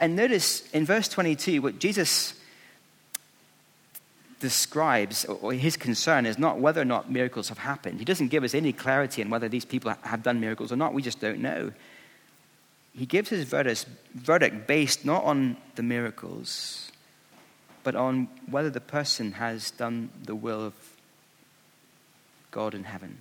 And 0.00 0.14
notice 0.14 0.68
in 0.70 0.86
verse 0.86 1.08
22, 1.08 1.60
what 1.60 1.78
Jesus 1.80 2.34
describes, 4.38 5.24
or 5.24 5.52
his 5.52 5.76
concern 5.76 6.26
is 6.26 6.38
not 6.38 6.58
whether 6.58 6.80
or 6.80 6.84
not 6.84 7.10
miracles 7.10 7.48
have 7.48 7.58
happened. 7.58 7.98
He 7.98 8.04
doesn't 8.04 8.28
give 8.28 8.44
us 8.44 8.54
any 8.54 8.72
clarity 8.72 9.22
on 9.22 9.30
whether 9.30 9.48
these 9.48 9.64
people 9.64 9.94
have 10.02 10.22
done 10.22 10.40
miracles 10.40 10.72
or 10.72 10.76
not. 10.76 10.94
We 10.94 11.02
just 11.02 11.20
don't 11.20 11.40
know. 11.40 11.72
He 12.94 13.06
gives 13.06 13.30
his 13.30 13.44
verdict 13.44 14.66
based 14.66 15.04
not 15.04 15.24
on 15.24 15.56
the 15.76 15.82
miracles, 15.82 16.92
but 17.84 17.94
on 17.96 18.28
whether 18.50 18.70
the 18.70 18.80
person 18.80 19.32
has 19.32 19.70
done 19.70 20.10
the 20.24 20.34
will 20.34 20.60
of 20.66 20.74
God 22.52 22.74
in 22.74 22.84
heaven. 22.84 23.18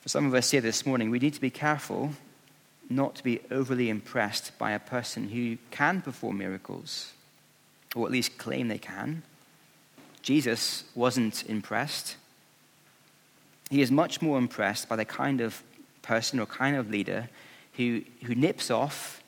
For 0.00 0.10
some 0.10 0.26
of 0.26 0.34
us 0.34 0.50
here 0.50 0.60
this 0.60 0.84
morning, 0.84 1.10
we 1.10 1.18
need 1.18 1.34
to 1.34 1.40
be 1.40 1.50
careful 1.50 2.10
not 2.88 3.16
to 3.16 3.24
be 3.24 3.40
overly 3.50 3.88
impressed 3.88 4.56
by 4.58 4.72
a 4.72 4.78
person 4.78 5.30
who 5.30 5.56
can 5.70 6.02
perform 6.02 6.38
miracles, 6.38 7.12
or 7.94 8.06
at 8.06 8.12
least 8.12 8.38
claim 8.38 8.68
they 8.68 8.78
can. 8.78 9.22
Jesus 10.22 10.84
wasn't 10.94 11.44
impressed. 11.48 12.16
He 13.70 13.80
is 13.80 13.90
much 13.90 14.22
more 14.22 14.38
impressed 14.38 14.88
by 14.88 14.96
the 14.96 15.04
kind 15.04 15.40
of 15.40 15.62
person 16.02 16.38
or 16.38 16.46
kind 16.46 16.76
of 16.76 16.90
leader 16.90 17.28
who, 17.76 18.02
who 18.24 18.34
nips 18.34 18.70
off 18.70 19.22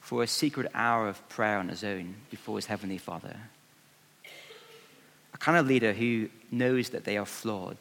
for 0.00 0.22
a 0.22 0.28
secret 0.28 0.70
hour 0.74 1.08
of 1.08 1.28
prayer 1.28 1.58
on 1.58 1.68
his 1.68 1.82
own 1.82 2.14
before 2.30 2.56
his 2.56 2.66
heavenly 2.66 2.98
Father 2.98 3.36
kind 5.40 5.58
of 5.58 5.66
leader 5.66 5.92
who 5.92 6.28
knows 6.52 6.90
that 6.90 7.04
they 7.04 7.16
are 7.16 7.26
flawed, 7.26 7.78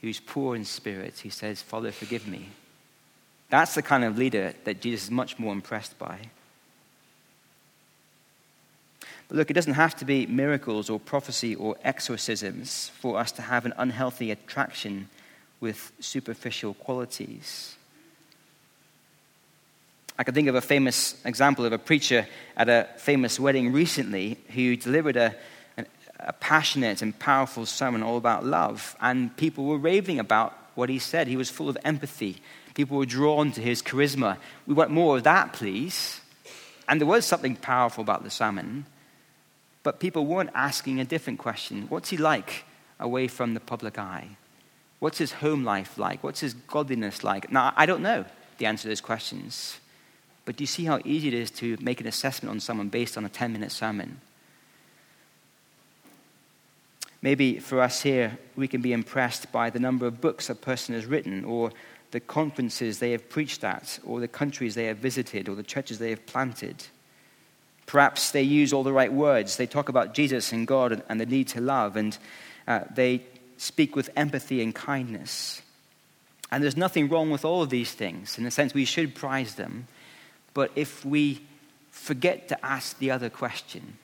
who's 0.00 0.20
poor 0.20 0.54
in 0.54 0.64
spirit, 0.64 1.18
who 1.18 1.30
says, 1.30 1.60
Father, 1.60 1.90
forgive 1.90 2.28
me. 2.28 2.50
That's 3.50 3.74
the 3.74 3.82
kind 3.82 4.04
of 4.04 4.18
leader 4.18 4.54
that 4.64 4.80
Jesus 4.80 5.04
is 5.04 5.10
much 5.10 5.38
more 5.38 5.52
impressed 5.52 5.98
by. 5.98 6.18
But 9.28 9.36
look, 9.36 9.50
it 9.50 9.54
doesn't 9.54 9.74
have 9.74 9.96
to 9.96 10.04
be 10.04 10.26
miracles 10.26 10.88
or 10.88 11.00
prophecy 11.00 11.54
or 11.54 11.76
exorcisms 11.84 12.90
for 13.00 13.18
us 13.18 13.32
to 13.32 13.42
have 13.42 13.66
an 13.66 13.74
unhealthy 13.76 14.30
attraction 14.30 15.08
with 15.60 15.92
superficial 16.00 16.74
qualities. 16.74 17.74
I 20.18 20.24
can 20.24 20.34
think 20.34 20.48
of 20.48 20.54
a 20.54 20.60
famous 20.60 21.14
example 21.24 21.64
of 21.64 21.72
a 21.72 21.78
preacher 21.78 22.26
at 22.56 22.68
a 22.68 22.88
famous 22.96 23.38
wedding 23.38 23.72
recently 23.72 24.38
who 24.54 24.76
delivered 24.76 25.16
a, 25.16 25.34
a 26.20 26.32
passionate 26.32 27.02
and 27.02 27.18
powerful 27.18 27.66
sermon 27.66 28.02
all 28.02 28.16
about 28.16 28.44
love, 28.44 28.96
and 29.00 29.36
people 29.36 29.64
were 29.64 29.78
raving 29.78 30.18
about 30.18 30.56
what 30.74 30.88
he 30.88 30.98
said. 30.98 31.26
He 31.26 31.36
was 31.36 31.50
full 31.50 31.68
of 31.68 31.78
empathy. 31.84 32.40
People 32.74 32.98
were 32.98 33.06
drawn 33.06 33.52
to 33.52 33.60
his 33.60 33.82
charisma. 33.82 34.36
We 34.66 34.74
want 34.74 34.90
more 34.90 35.16
of 35.16 35.24
that, 35.24 35.52
please. 35.52 36.20
And 36.88 37.00
there 37.00 37.06
was 37.06 37.26
something 37.26 37.56
powerful 37.56 38.02
about 38.02 38.24
the 38.24 38.30
sermon, 38.30 38.86
but 39.82 40.00
people 40.00 40.26
weren't 40.26 40.50
asking 40.54 41.00
a 41.00 41.04
different 41.04 41.38
question 41.38 41.86
What's 41.88 42.10
he 42.10 42.16
like 42.16 42.64
away 42.98 43.28
from 43.28 43.54
the 43.54 43.60
public 43.60 43.98
eye? 43.98 44.36
What's 44.98 45.18
his 45.18 45.32
home 45.32 45.64
life 45.64 45.98
like? 45.98 46.24
What's 46.24 46.40
his 46.40 46.54
godliness 46.54 47.22
like? 47.22 47.52
Now, 47.52 47.72
I 47.76 47.86
don't 47.86 48.02
know 48.02 48.24
the 48.58 48.66
answer 48.66 48.82
to 48.82 48.88
those 48.88 49.00
questions, 49.00 49.78
but 50.44 50.56
do 50.56 50.62
you 50.62 50.66
see 50.66 50.84
how 50.84 51.00
easy 51.04 51.28
it 51.28 51.34
is 51.34 51.50
to 51.52 51.76
make 51.80 52.00
an 52.00 52.06
assessment 52.06 52.50
on 52.50 52.58
someone 52.58 52.88
based 52.88 53.16
on 53.16 53.24
a 53.24 53.28
10 53.28 53.52
minute 53.52 53.70
sermon? 53.70 54.20
Maybe 57.20 57.58
for 57.58 57.80
us 57.80 58.02
here, 58.02 58.38
we 58.56 58.68
can 58.68 58.80
be 58.80 58.92
impressed 58.92 59.50
by 59.50 59.70
the 59.70 59.80
number 59.80 60.06
of 60.06 60.20
books 60.20 60.48
a 60.48 60.54
person 60.54 60.94
has 60.94 61.06
written, 61.06 61.44
or 61.44 61.72
the 62.10 62.20
conferences 62.20 62.98
they 62.98 63.10
have 63.10 63.28
preached 63.28 63.64
at, 63.64 63.98
or 64.04 64.20
the 64.20 64.28
countries 64.28 64.74
they 64.74 64.84
have 64.84 64.98
visited, 64.98 65.48
or 65.48 65.56
the 65.56 65.62
churches 65.62 65.98
they 65.98 66.10
have 66.10 66.24
planted. 66.26 66.86
Perhaps 67.86 68.30
they 68.30 68.42
use 68.42 68.72
all 68.72 68.84
the 68.84 68.92
right 68.92 69.12
words. 69.12 69.56
They 69.56 69.66
talk 69.66 69.88
about 69.88 70.14
Jesus 70.14 70.52
and 70.52 70.66
God 70.66 71.02
and 71.08 71.20
the 71.20 71.26
need 71.26 71.48
to 71.48 71.60
love, 71.60 71.96
and 71.96 72.16
uh, 72.68 72.80
they 72.94 73.22
speak 73.56 73.96
with 73.96 74.10
empathy 74.14 74.62
and 74.62 74.74
kindness. 74.74 75.62
And 76.52 76.62
there's 76.62 76.76
nothing 76.76 77.08
wrong 77.08 77.30
with 77.30 77.44
all 77.44 77.62
of 77.62 77.70
these 77.70 77.92
things. 77.92 78.38
In 78.38 78.46
a 78.46 78.50
sense, 78.50 78.72
we 78.74 78.84
should 78.84 79.14
prize 79.14 79.56
them. 79.56 79.88
But 80.54 80.70
if 80.76 81.04
we 81.04 81.42
forget 81.90 82.48
to 82.48 82.64
ask 82.64 82.98
the 82.98 83.10
other 83.10 83.28
question, 83.28 83.98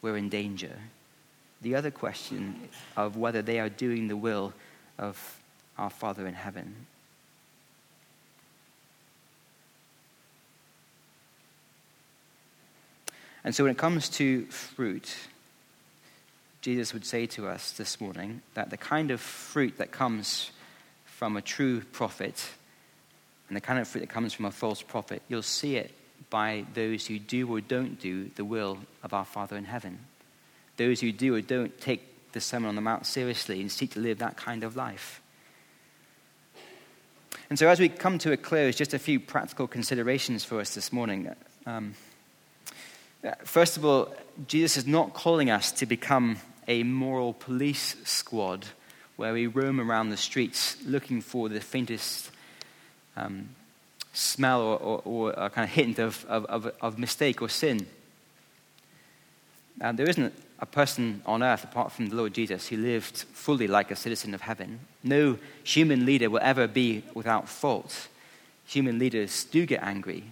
we're 0.00 0.16
in 0.16 0.28
danger 0.28 0.78
the 1.62 1.74
other 1.76 1.90
question 1.90 2.68
of 2.96 3.16
whether 3.16 3.40
they 3.40 3.60
are 3.60 3.68
doing 3.68 4.08
the 4.08 4.16
will 4.16 4.52
of 4.98 5.40
our 5.78 5.90
Father 5.90 6.26
in 6.26 6.34
heaven. 6.34 6.86
And 13.44 13.54
so 13.54 13.64
when 13.64 13.72
it 13.72 13.78
comes 13.78 14.08
to 14.10 14.44
fruit, 14.46 15.16
Jesus 16.60 16.92
would 16.92 17.04
say 17.04 17.26
to 17.26 17.48
us 17.48 17.72
this 17.72 18.00
morning 18.00 18.42
that 18.54 18.70
the 18.70 18.76
kind 18.76 19.10
of 19.10 19.20
fruit 19.20 19.78
that 19.78 19.90
comes 19.90 20.52
from 21.04 21.36
a 21.36 21.42
true 21.42 21.80
prophet 21.92 22.50
and 23.48 23.56
the 23.56 23.60
kind 23.60 23.80
of 23.80 23.88
fruit 23.88 24.00
that 24.00 24.10
comes 24.10 24.32
from 24.32 24.44
a 24.44 24.50
false 24.50 24.80
prophet, 24.80 25.22
you'll 25.28 25.42
see 25.42 25.76
it 25.76 25.92
by 26.30 26.64
those 26.74 27.06
who 27.06 27.18
do 27.18 27.52
or 27.52 27.60
don't 27.60 28.00
do 28.00 28.30
the 28.36 28.44
will 28.44 28.78
of 29.02 29.12
our 29.12 29.24
Father 29.24 29.56
in 29.56 29.64
heaven 29.64 29.98
those 30.76 31.00
who 31.00 31.12
do 31.12 31.34
or 31.34 31.40
don't 31.40 31.78
take 31.80 32.32
the 32.32 32.40
Sermon 32.40 32.68
on 32.68 32.74
the 32.74 32.80
Mount 32.80 33.06
seriously 33.06 33.60
and 33.60 33.70
seek 33.70 33.92
to 33.92 34.00
live 34.00 34.18
that 34.18 34.36
kind 34.36 34.64
of 34.64 34.76
life. 34.76 35.20
And 37.50 37.58
so, 37.58 37.68
as 37.68 37.78
we 37.78 37.88
come 37.88 38.18
to 38.18 38.32
a 38.32 38.36
close, 38.36 38.76
just 38.76 38.94
a 38.94 38.98
few 38.98 39.20
practical 39.20 39.66
considerations 39.66 40.44
for 40.44 40.60
us 40.60 40.74
this 40.74 40.92
morning. 40.92 41.34
Um, 41.66 41.94
first 43.44 43.76
of 43.76 43.84
all, 43.84 44.14
Jesus 44.46 44.78
is 44.78 44.86
not 44.86 45.12
calling 45.12 45.50
us 45.50 45.70
to 45.72 45.86
become 45.86 46.38
a 46.66 46.82
moral 46.82 47.34
police 47.34 47.96
squad 48.04 48.66
where 49.16 49.34
we 49.34 49.46
roam 49.46 49.80
around 49.80 50.08
the 50.08 50.16
streets 50.16 50.76
looking 50.86 51.20
for 51.20 51.48
the 51.48 51.60
faintest 51.60 52.30
um, 53.16 53.50
smell 54.12 54.62
or, 54.62 54.78
or, 54.78 55.02
or, 55.04 55.30
a 55.32 55.50
kind 55.50 55.64
of 55.64 55.74
hint 55.74 55.98
of, 55.98 56.24
of, 56.26 56.72
of 56.80 56.98
mistake 56.98 57.42
or 57.42 57.48
sin. 57.48 57.86
And 59.80 59.98
there 59.98 60.08
isn't 60.08 60.32
a 60.62 60.66
person 60.66 61.20
on 61.26 61.42
earth 61.42 61.64
apart 61.64 61.90
from 61.90 62.06
the 62.06 62.14
Lord 62.14 62.32
Jesus 62.32 62.68
who 62.68 62.76
lived 62.76 63.24
fully 63.32 63.66
like 63.66 63.90
a 63.90 63.96
citizen 63.96 64.32
of 64.32 64.42
heaven. 64.42 64.78
No 65.02 65.36
human 65.64 66.06
leader 66.06 66.30
will 66.30 66.40
ever 66.40 66.68
be 66.68 67.02
without 67.14 67.48
fault. 67.48 68.06
Human 68.66 69.00
leaders 69.00 69.42
do 69.42 69.66
get 69.66 69.82
angry. 69.82 70.22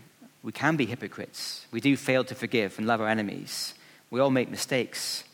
We 0.44 0.52
can 0.52 0.76
be 0.76 0.86
hypocrites. 0.86 1.66
We 1.72 1.80
do 1.80 1.96
fail 1.96 2.22
to 2.24 2.36
forgive 2.36 2.78
and 2.78 2.86
love 2.86 3.00
our 3.00 3.08
enemies. 3.08 3.74
We 4.08 4.20
all 4.20 4.30
make 4.30 4.48
mistakes. 4.48 5.24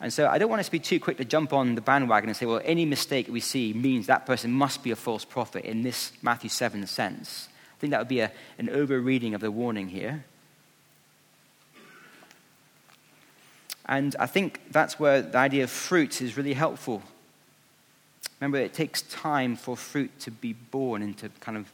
And 0.00 0.12
so 0.12 0.26
I 0.26 0.38
don't 0.38 0.50
want 0.50 0.60
us 0.60 0.66
to 0.66 0.72
be 0.72 0.80
too 0.80 0.98
quick 0.98 1.18
to 1.18 1.24
jump 1.24 1.52
on 1.52 1.76
the 1.76 1.80
bandwagon 1.80 2.28
and 2.28 2.36
say, 2.36 2.46
well, 2.46 2.60
any 2.64 2.84
mistake 2.84 3.28
we 3.28 3.40
see 3.40 3.72
means 3.72 4.08
that 4.08 4.26
person 4.26 4.50
must 4.50 4.82
be 4.82 4.90
a 4.90 4.96
false 4.96 5.24
prophet 5.24 5.64
in 5.64 5.82
this 5.82 6.10
Matthew 6.20 6.50
7 6.50 6.84
sense. 6.88 7.48
I 7.76 7.78
think 7.78 7.92
that 7.92 8.00
would 8.00 8.08
be 8.08 8.20
a, 8.20 8.32
an 8.58 8.70
overreading 8.70 9.34
of 9.34 9.40
the 9.40 9.52
warning 9.52 9.88
here. 9.88 10.24
And 13.90 14.14
I 14.20 14.26
think 14.26 14.60
that's 14.70 15.00
where 15.00 15.20
the 15.20 15.36
idea 15.36 15.64
of 15.64 15.70
fruit 15.70 16.22
is 16.22 16.36
really 16.36 16.54
helpful. 16.54 17.02
Remember, 18.40 18.56
it 18.56 18.72
takes 18.72 19.02
time 19.02 19.56
for 19.56 19.76
fruit 19.76 20.16
to 20.20 20.30
be 20.30 20.52
born 20.52 21.02
and 21.02 21.18
to 21.18 21.28
kind 21.40 21.58
of 21.58 21.66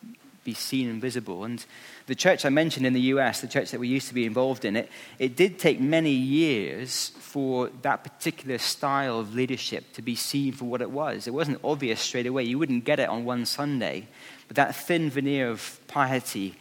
be 0.42 0.54
seen 0.54 0.88
and 0.88 0.98
visible. 0.98 1.44
And 1.44 1.62
the 2.06 2.14
church 2.14 2.46
I 2.46 2.48
mentioned 2.48 2.86
in 2.86 2.94
the 2.94 3.12
US, 3.12 3.42
the 3.42 3.46
church 3.46 3.70
that 3.70 3.80
we 3.80 3.88
used 3.88 4.08
to 4.08 4.14
be 4.14 4.24
involved 4.24 4.64
in, 4.64 4.76
it, 4.76 4.88
it 5.18 5.36
did 5.36 5.58
take 5.58 5.78
many 5.78 6.12
years 6.12 7.10
for 7.18 7.68
that 7.82 8.02
particular 8.02 8.56
style 8.56 9.20
of 9.20 9.34
leadership 9.34 9.92
to 9.92 10.00
be 10.00 10.14
seen 10.14 10.52
for 10.52 10.64
what 10.64 10.80
it 10.80 10.90
was. 10.90 11.26
It 11.26 11.34
wasn't 11.34 11.60
obvious 11.62 12.00
straight 12.00 12.26
away. 12.26 12.44
You 12.44 12.58
wouldn't 12.58 12.84
get 12.84 12.98
it 12.98 13.10
on 13.10 13.26
one 13.26 13.44
Sunday. 13.44 14.08
But 14.48 14.56
that 14.56 14.74
thin 14.74 15.10
veneer 15.10 15.50
of 15.50 15.78
piety 15.86 16.56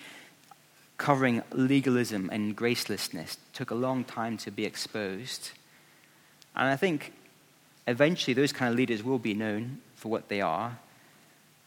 covering 0.97 1.43
legalism 1.51 2.29
and 2.31 2.55
gracelessness 2.55 3.37
took 3.53 3.71
a 3.71 3.75
long 3.75 4.03
time 4.03 4.37
to 4.37 4.51
be 4.51 4.65
exposed. 4.65 5.51
And 6.55 6.69
I 6.69 6.75
think 6.75 7.13
eventually 7.87 8.33
those 8.33 8.53
kind 8.53 8.71
of 8.71 8.77
leaders 8.77 9.03
will 9.03 9.19
be 9.19 9.33
known 9.33 9.81
for 9.95 10.09
what 10.09 10.29
they 10.29 10.41
are. 10.41 10.77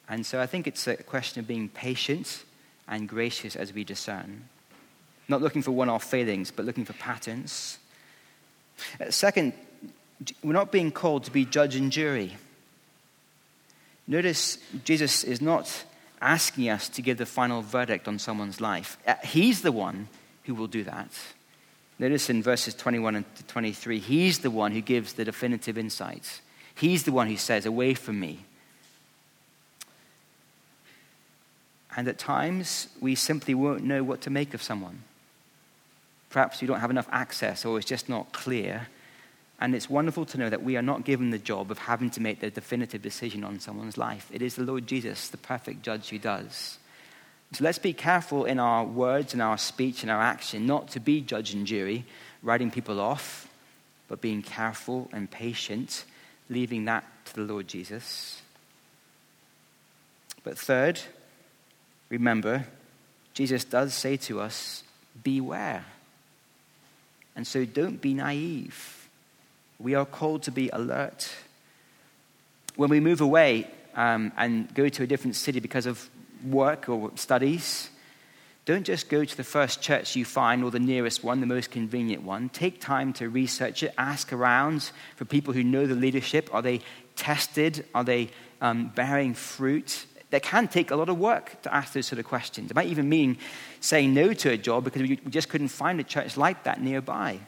And 0.08 0.24
so 0.24 0.40
I 0.40 0.46
think 0.46 0.66
it's 0.66 0.86
a 0.86 0.96
question 0.96 1.40
of 1.40 1.46
being 1.46 1.68
patient 1.68 2.44
and 2.88 3.08
gracious 3.08 3.54
as 3.54 3.72
we 3.72 3.84
discern. 3.84 4.44
Not 5.28 5.42
looking 5.42 5.62
for 5.62 5.72
one 5.72 5.90
off 5.90 6.04
failings, 6.04 6.50
but 6.50 6.64
looking 6.64 6.86
for 6.86 6.94
patterns. 6.94 7.78
Second, 9.10 9.52
we're 10.42 10.54
not 10.54 10.72
being 10.72 10.90
called 10.90 11.24
to 11.24 11.30
be 11.30 11.44
judge 11.44 11.76
and 11.76 11.92
jury. 11.92 12.36
Notice 14.06 14.56
Jesus 14.84 15.22
is 15.22 15.42
not 15.42 15.84
asking 16.20 16.68
us 16.68 16.88
to 16.90 17.02
give 17.02 17.18
the 17.18 17.26
final 17.26 17.62
verdict 17.62 18.08
on 18.08 18.18
someone's 18.18 18.60
life. 18.60 18.98
Uh, 19.06 19.14
he's 19.24 19.62
the 19.62 19.72
one 19.72 20.08
who 20.44 20.54
will 20.54 20.66
do 20.66 20.84
that. 20.84 21.08
Notice 21.98 22.30
in 22.30 22.42
verses 22.42 22.74
21 22.74 23.16
and 23.16 23.24
23, 23.48 23.98
he's 23.98 24.38
the 24.38 24.50
one 24.50 24.72
who 24.72 24.80
gives 24.80 25.14
the 25.14 25.24
definitive 25.24 25.76
insights. 25.76 26.40
He's 26.74 27.02
the 27.02 27.12
one 27.12 27.26
who 27.26 27.36
says, 27.36 27.66
Away 27.66 27.94
from 27.94 28.20
me. 28.20 28.44
And 31.96 32.06
at 32.06 32.18
times, 32.18 32.88
we 33.00 33.16
simply 33.16 33.54
won't 33.54 33.82
know 33.82 34.04
what 34.04 34.20
to 34.22 34.30
make 34.30 34.54
of 34.54 34.62
someone. 34.62 35.02
Perhaps 36.30 36.62
you 36.62 36.68
don't 36.68 36.80
have 36.80 36.90
enough 36.90 37.08
access 37.10 37.64
or 37.64 37.78
it's 37.78 37.88
just 37.88 38.08
not 38.08 38.32
clear. 38.32 38.88
And 39.60 39.74
it's 39.74 39.90
wonderful 39.90 40.24
to 40.26 40.38
know 40.38 40.50
that 40.50 40.62
we 40.62 40.76
are 40.76 40.82
not 40.82 41.04
given 41.04 41.30
the 41.30 41.38
job 41.38 41.70
of 41.70 41.78
having 41.78 42.10
to 42.10 42.20
make 42.20 42.40
the 42.40 42.50
definitive 42.50 43.02
decision 43.02 43.42
on 43.42 43.58
someone's 43.58 43.98
life. 43.98 44.30
It 44.32 44.40
is 44.40 44.54
the 44.54 44.62
Lord 44.62 44.86
Jesus, 44.86 45.28
the 45.28 45.36
perfect 45.36 45.82
judge, 45.82 46.10
who 46.10 46.18
does. 46.18 46.78
So 47.52 47.64
let's 47.64 47.78
be 47.78 47.92
careful 47.92 48.44
in 48.44 48.60
our 48.60 48.84
words 48.84 49.32
and 49.32 49.42
our 49.42 49.58
speech 49.58 50.02
and 50.02 50.10
our 50.10 50.20
action, 50.20 50.66
not 50.66 50.88
to 50.88 51.00
be 51.00 51.20
judge 51.20 51.54
and 51.54 51.66
jury, 51.66 52.04
writing 52.42 52.70
people 52.70 53.00
off, 53.00 53.48
but 54.06 54.20
being 54.20 54.42
careful 54.42 55.08
and 55.12 55.30
patient, 55.30 56.04
leaving 56.48 56.84
that 56.84 57.04
to 57.26 57.34
the 57.34 57.42
Lord 57.42 57.66
Jesus. 57.66 58.40
But 60.44 60.58
third, 60.58 61.00
remember, 62.10 62.66
Jesus 63.34 63.64
does 63.64 63.92
say 63.92 64.16
to 64.18 64.40
us, 64.40 64.84
beware. 65.22 65.84
And 67.34 67.46
so 67.46 67.64
don't 67.64 68.00
be 68.00 68.14
naive. 68.14 68.97
We 69.80 69.94
are 69.94 70.04
called 70.04 70.42
to 70.44 70.50
be 70.50 70.70
alert. 70.70 71.30
When 72.74 72.90
we 72.90 72.98
move 72.98 73.20
away 73.20 73.68
um, 73.94 74.32
and 74.36 74.72
go 74.74 74.88
to 74.88 75.02
a 75.04 75.06
different 75.06 75.36
city 75.36 75.60
because 75.60 75.86
of 75.86 76.10
work 76.44 76.88
or 76.88 77.12
studies, 77.14 77.90
don't 78.64 78.84
just 78.84 79.08
go 79.08 79.24
to 79.24 79.36
the 79.36 79.44
first 79.44 79.80
church 79.80 80.16
you 80.16 80.24
find 80.24 80.62
or 80.62 80.70
the 80.70 80.80
nearest 80.80 81.24
one, 81.24 81.40
the 81.40 81.46
most 81.46 81.70
convenient 81.70 82.22
one. 82.22 82.48
Take 82.48 82.80
time 82.80 83.12
to 83.14 83.28
research 83.28 83.82
it, 83.82 83.94
ask 83.96 84.32
around 84.32 84.90
for 85.16 85.24
people 85.24 85.54
who 85.54 85.62
know 85.62 85.86
the 85.86 85.94
leadership. 85.94 86.52
Are 86.52 86.60
they 86.60 86.80
tested? 87.16 87.86
Are 87.94 88.04
they 88.04 88.30
um, 88.60 88.92
bearing 88.94 89.32
fruit? 89.32 90.04
That 90.30 90.42
can 90.42 90.68
take 90.68 90.90
a 90.90 90.96
lot 90.96 91.08
of 91.08 91.18
work 91.18 91.62
to 91.62 91.72
ask 91.72 91.94
those 91.94 92.06
sort 92.06 92.18
of 92.18 92.26
questions. 92.26 92.70
It 92.70 92.74
might 92.74 92.88
even 92.88 93.08
mean 93.08 93.38
saying 93.80 94.12
no 94.12 94.34
to 94.34 94.50
a 94.50 94.58
job 94.58 94.84
because 94.84 95.00
we 95.00 95.16
just 95.30 95.48
couldn't 95.48 95.68
find 95.68 95.98
a 96.00 96.04
church 96.04 96.36
like 96.36 96.64
that 96.64 96.82
nearby. 96.82 97.38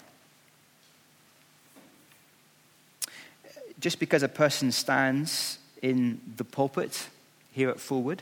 Just 3.81 3.99
because 3.99 4.23
a 4.23 4.29
person 4.29 4.73
stands 4.73 5.59
in 5.83 6.21
the 6.37 6.45
pulpit 6.45 7.09
here 7.53 7.71
at 7.71 7.79
Fulwood 7.79 8.21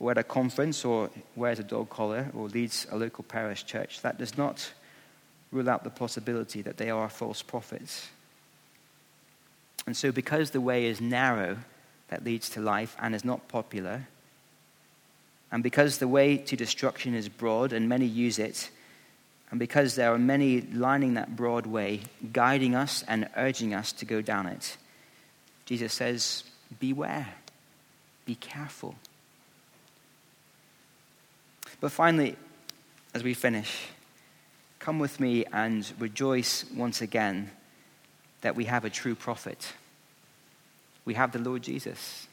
or 0.00 0.10
at 0.10 0.18
a 0.18 0.22
conference 0.22 0.84
or 0.84 1.10
wears 1.36 1.58
a 1.58 1.62
dog 1.62 1.90
collar 1.90 2.30
or 2.34 2.48
leads 2.48 2.86
a 2.90 2.96
local 2.96 3.22
parish 3.24 3.66
church, 3.66 4.00
that 4.00 4.18
does 4.18 4.36
not 4.38 4.72
rule 5.52 5.68
out 5.68 5.84
the 5.84 5.90
possibility 5.90 6.62
that 6.62 6.78
they 6.78 6.90
are 6.90 7.08
false 7.08 7.42
prophets. 7.42 8.08
And 9.86 9.96
so, 9.96 10.10
because 10.10 10.50
the 10.50 10.60
way 10.60 10.86
is 10.86 11.00
narrow 11.00 11.58
that 12.08 12.24
leads 12.24 12.48
to 12.50 12.60
life 12.60 12.96
and 13.00 13.14
is 13.14 13.24
not 13.24 13.48
popular, 13.48 14.08
and 15.52 15.62
because 15.62 15.98
the 15.98 16.08
way 16.08 16.38
to 16.38 16.56
destruction 16.56 17.14
is 17.14 17.28
broad 17.28 17.72
and 17.72 17.88
many 17.88 18.06
use 18.06 18.38
it, 18.38 18.70
and 19.54 19.58
because 19.60 19.94
there 19.94 20.12
are 20.12 20.18
many 20.18 20.62
lining 20.62 21.14
that 21.14 21.36
broad 21.36 21.64
way, 21.64 22.00
guiding 22.32 22.74
us 22.74 23.04
and 23.06 23.28
urging 23.36 23.72
us 23.72 23.92
to 23.92 24.04
go 24.04 24.20
down 24.20 24.48
it, 24.48 24.76
Jesus 25.64 25.92
says, 25.92 26.42
Beware, 26.80 27.28
be 28.26 28.34
careful. 28.34 28.96
But 31.80 31.92
finally, 31.92 32.34
as 33.14 33.22
we 33.22 33.32
finish, 33.32 33.86
come 34.80 34.98
with 34.98 35.20
me 35.20 35.44
and 35.52 35.88
rejoice 36.00 36.64
once 36.74 37.00
again 37.00 37.52
that 38.40 38.56
we 38.56 38.64
have 38.64 38.84
a 38.84 38.90
true 38.90 39.14
prophet. 39.14 39.72
We 41.04 41.14
have 41.14 41.30
the 41.30 41.38
Lord 41.38 41.62
Jesus. 41.62 42.26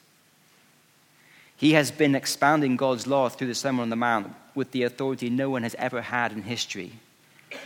He 1.55 1.73
has 1.73 1.91
been 1.91 2.15
expounding 2.15 2.77
God's 2.77 3.05
law 3.05 3.29
through 3.29 3.45
the 3.45 3.53
Sermon 3.53 3.81
on 3.81 3.89
the 3.91 3.95
Mount 3.95 4.33
with 4.55 4.71
the 4.71 4.81
authority 4.81 5.29
no 5.29 5.51
one 5.51 5.61
has 5.61 5.75
ever 5.75 6.01
had 6.01 6.31
in 6.31 6.41
history. 6.41 6.93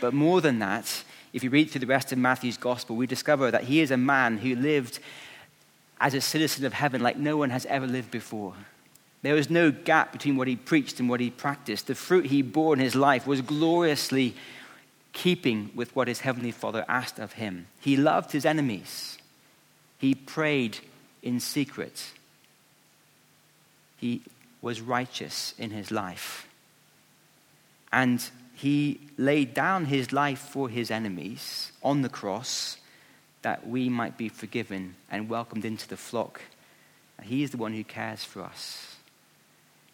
But 0.00 0.14
more 0.14 0.40
than 0.40 0.58
that, 0.60 1.04
if 1.32 1.44
you 1.44 1.50
read 1.50 1.70
through 1.70 1.80
the 1.80 1.86
rest 1.86 2.12
of 2.12 2.18
Matthew's 2.18 2.56
gospel, 2.56 2.96
we 2.96 3.06
discover 3.06 3.50
that 3.50 3.64
he 3.64 3.80
is 3.80 3.90
a 3.90 3.96
man 3.96 4.38
who 4.38 4.54
lived 4.54 5.00
as 6.00 6.14
a 6.14 6.20
citizen 6.20 6.64
of 6.64 6.72
heaven 6.72 7.00
like 7.00 7.16
no 7.16 7.36
one 7.36 7.50
has 7.50 7.66
ever 7.66 7.86
lived 7.86 8.10
before. 8.10 8.54
There 9.22 9.34
was 9.34 9.50
no 9.50 9.70
gap 9.70 10.12
between 10.12 10.36
what 10.36 10.48
he 10.48 10.56
preached 10.56 11.00
and 11.00 11.08
what 11.08 11.20
he 11.20 11.30
practiced. 11.30 11.86
The 11.86 11.94
fruit 11.94 12.26
he 12.26 12.42
bore 12.42 12.74
in 12.74 12.80
his 12.80 12.94
life 12.94 13.26
was 13.26 13.40
gloriously 13.40 14.34
keeping 15.12 15.70
with 15.74 15.96
what 15.96 16.08
his 16.08 16.20
heavenly 16.20 16.52
Father 16.52 16.84
asked 16.88 17.18
of 17.18 17.32
him. 17.32 17.66
He 17.80 17.96
loved 17.96 18.32
his 18.32 18.44
enemies, 18.44 19.18
he 19.98 20.14
prayed 20.14 20.78
in 21.22 21.40
secret, 21.40 22.12
he 23.96 24.22
was 24.60 24.80
righteous 24.80 25.54
in 25.58 25.70
his 25.70 25.90
life. 25.90 26.46
And 27.92 28.28
he 28.56 29.00
laid 29.18 29.52
down 29.52 29.84
his 29.84 30.14
life 30.14 30.38
for 30.38 30.70
his 30.70 30.90
enemies 30.90 31.72
on 31.82 32.00
the 32.00 32.08
cross 32.08 32.78
that 33.42 33.68
we 33.68 33.90
might 33.90 34.16
be 34.16 34.30
forgiven 34.30 34.94
and 35.10 35.28
welcomed 35.28 35.66
into 35.66 35.86
the 35.86 35.96
flock. 35.98 36.40
He 37.22 37.42
is 37.42 37.50
the 37.50 37.58
one 37.58 37.74
who 37.74 37.84
cares 37.84 38.24
for 38.24 38.40
us. 38.40 38.96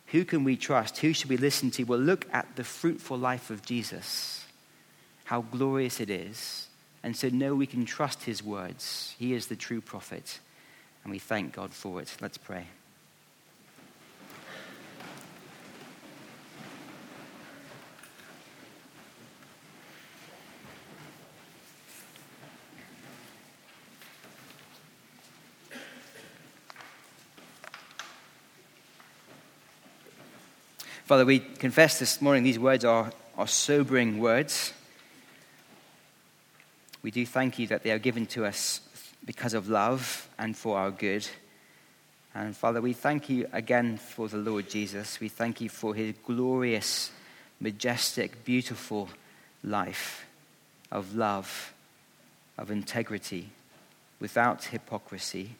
Who 0.06 0.24
can 0.24 0.44
we 0.44 0.56
trust? 0.56 0.98
Who 0.98 1.12
should 1.12 1.28
we 1.28 1.38
listen 1.38 1.72
to? 1.72 1.82
Well, 1.82 1.98
look 1.98 2.24
at 2.32 2.54
the 2.54 2.62
fruitful 2.62 3.18
life 3.18 3.50
of 3.50 3.62
Jesus, 3.62 4.44
how 5.24 5.40
glorious 5.42 5.98
it 5.98 6.08
is. 6.08 6.68
And 7.02 7.16
so, 7.16 7.30
know 7.30 7.56
we 7.56 7.66
can 7.66 7.84
trust 7.84 8.22
his 8.22 8.44
words. 8.44 9.16
He 9.18 9.34
is 9.34 9.48
the 9.48 9.56
true 9.56 9.80
prophet, 9.80 10.38
and 11.02 11.10
we 11.10 11.18
thank 11.18 11.52
God 11.52 11.72
for 11.72 12.00
it. 12.00 12.16
Let's 12.20 12.38
pray. 12.38 12.68
Father, 31.04 31.24
we 31.24 31.40
confess 31.40 31.98
this 31.98 32.22
morning 32.22 32.44
these 32.44 32.60
words 32.60 32.84
are, 32.84 33.12
are 33.36 33.48
sobering 33.48 34.20
words. 34.20 34.72
We 37.02 37.10
do 37.10 37.26
thank 37.26 37.58
you 37.58 37.66
that 37.66 37.82
they 37.82 37.90
are 37.90 37.98
given 37.98 38.24
to 38.26 38.44
us 38.44 38.80
because 39.24 39.52
of 39.52 39.68
love 39.68 40.28
and 40.38 40.56
for 40.56 40.78
our 40.78 40.92
good. 40.92 41.26
And 42.36 42.56
Father, 42.56 42.80
we 42.80 42.92
thank 42.92 43.28
you 43.28 43.48
again 43.52 43.98
for 43.98 44.28
the 44.28 44.36
Lord 44.36 44.70
Jesus. 44.70 45.18
We 45.18 45.28
thank 45.28 45.60
you 45.60 45.68
for 45.68 45.92
his 45.92 46.14
glorious, 46.24 47.10
majestic, 47.58 48.44
beautiful 48.44 49.08
life 49.64 50.24
of 50.92 51.16
love, 51.16 51.74
of 52.56 52.70
integrity, 52.70 53.50
without 54.20 54.64
hypocrisy, 54.66 55.56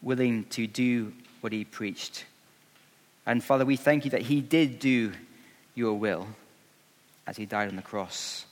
willing 0.00 0.44
to 0.44 0.68
do 0.68 1.12
what 1.40 1.52
he 1.52 1.64
preached. 1.64 2.24
And 3.26 3.42
Father, 3.42 3.64
we 3.64 3.76
thank 3.76 4.04
you 4.04 4.10
that 4.10 4.22
he 4.22 4.40
did 4.40 4.78
do 4.78 5.12
your 5.74 5.94
will 5.94 6.28
as 7.26 7.36
he 7.36 7.46
died 7.46 7.68
on 7.68 7.76
the 7.76 7.82
cross. 7.82 8.46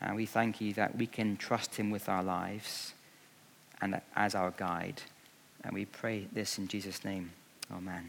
And 0.00 0.14
we 0.14 0.26
thank 0.26 0.60
you 0.60 0.74
that 0.74 0.96
we 0.96 1.06
can 1.06 1.36
trust 1.36 1.74
him 1.74 1.90
with 1.90 2.08
our 2.08 2.22
lives 2.22 2.92
and 3.80 4.00
as 4.14 4.34
our 4.34 4.52
guide. 4.52 5.02
And 5.64 5.74
we 5.74 5.86
pray 5.86 6.28
this 6.32 6.58
in 6.58 6.68
Jesus' 6.68 7.04
name. 7.04 7.32
Amen. 7.72 8.08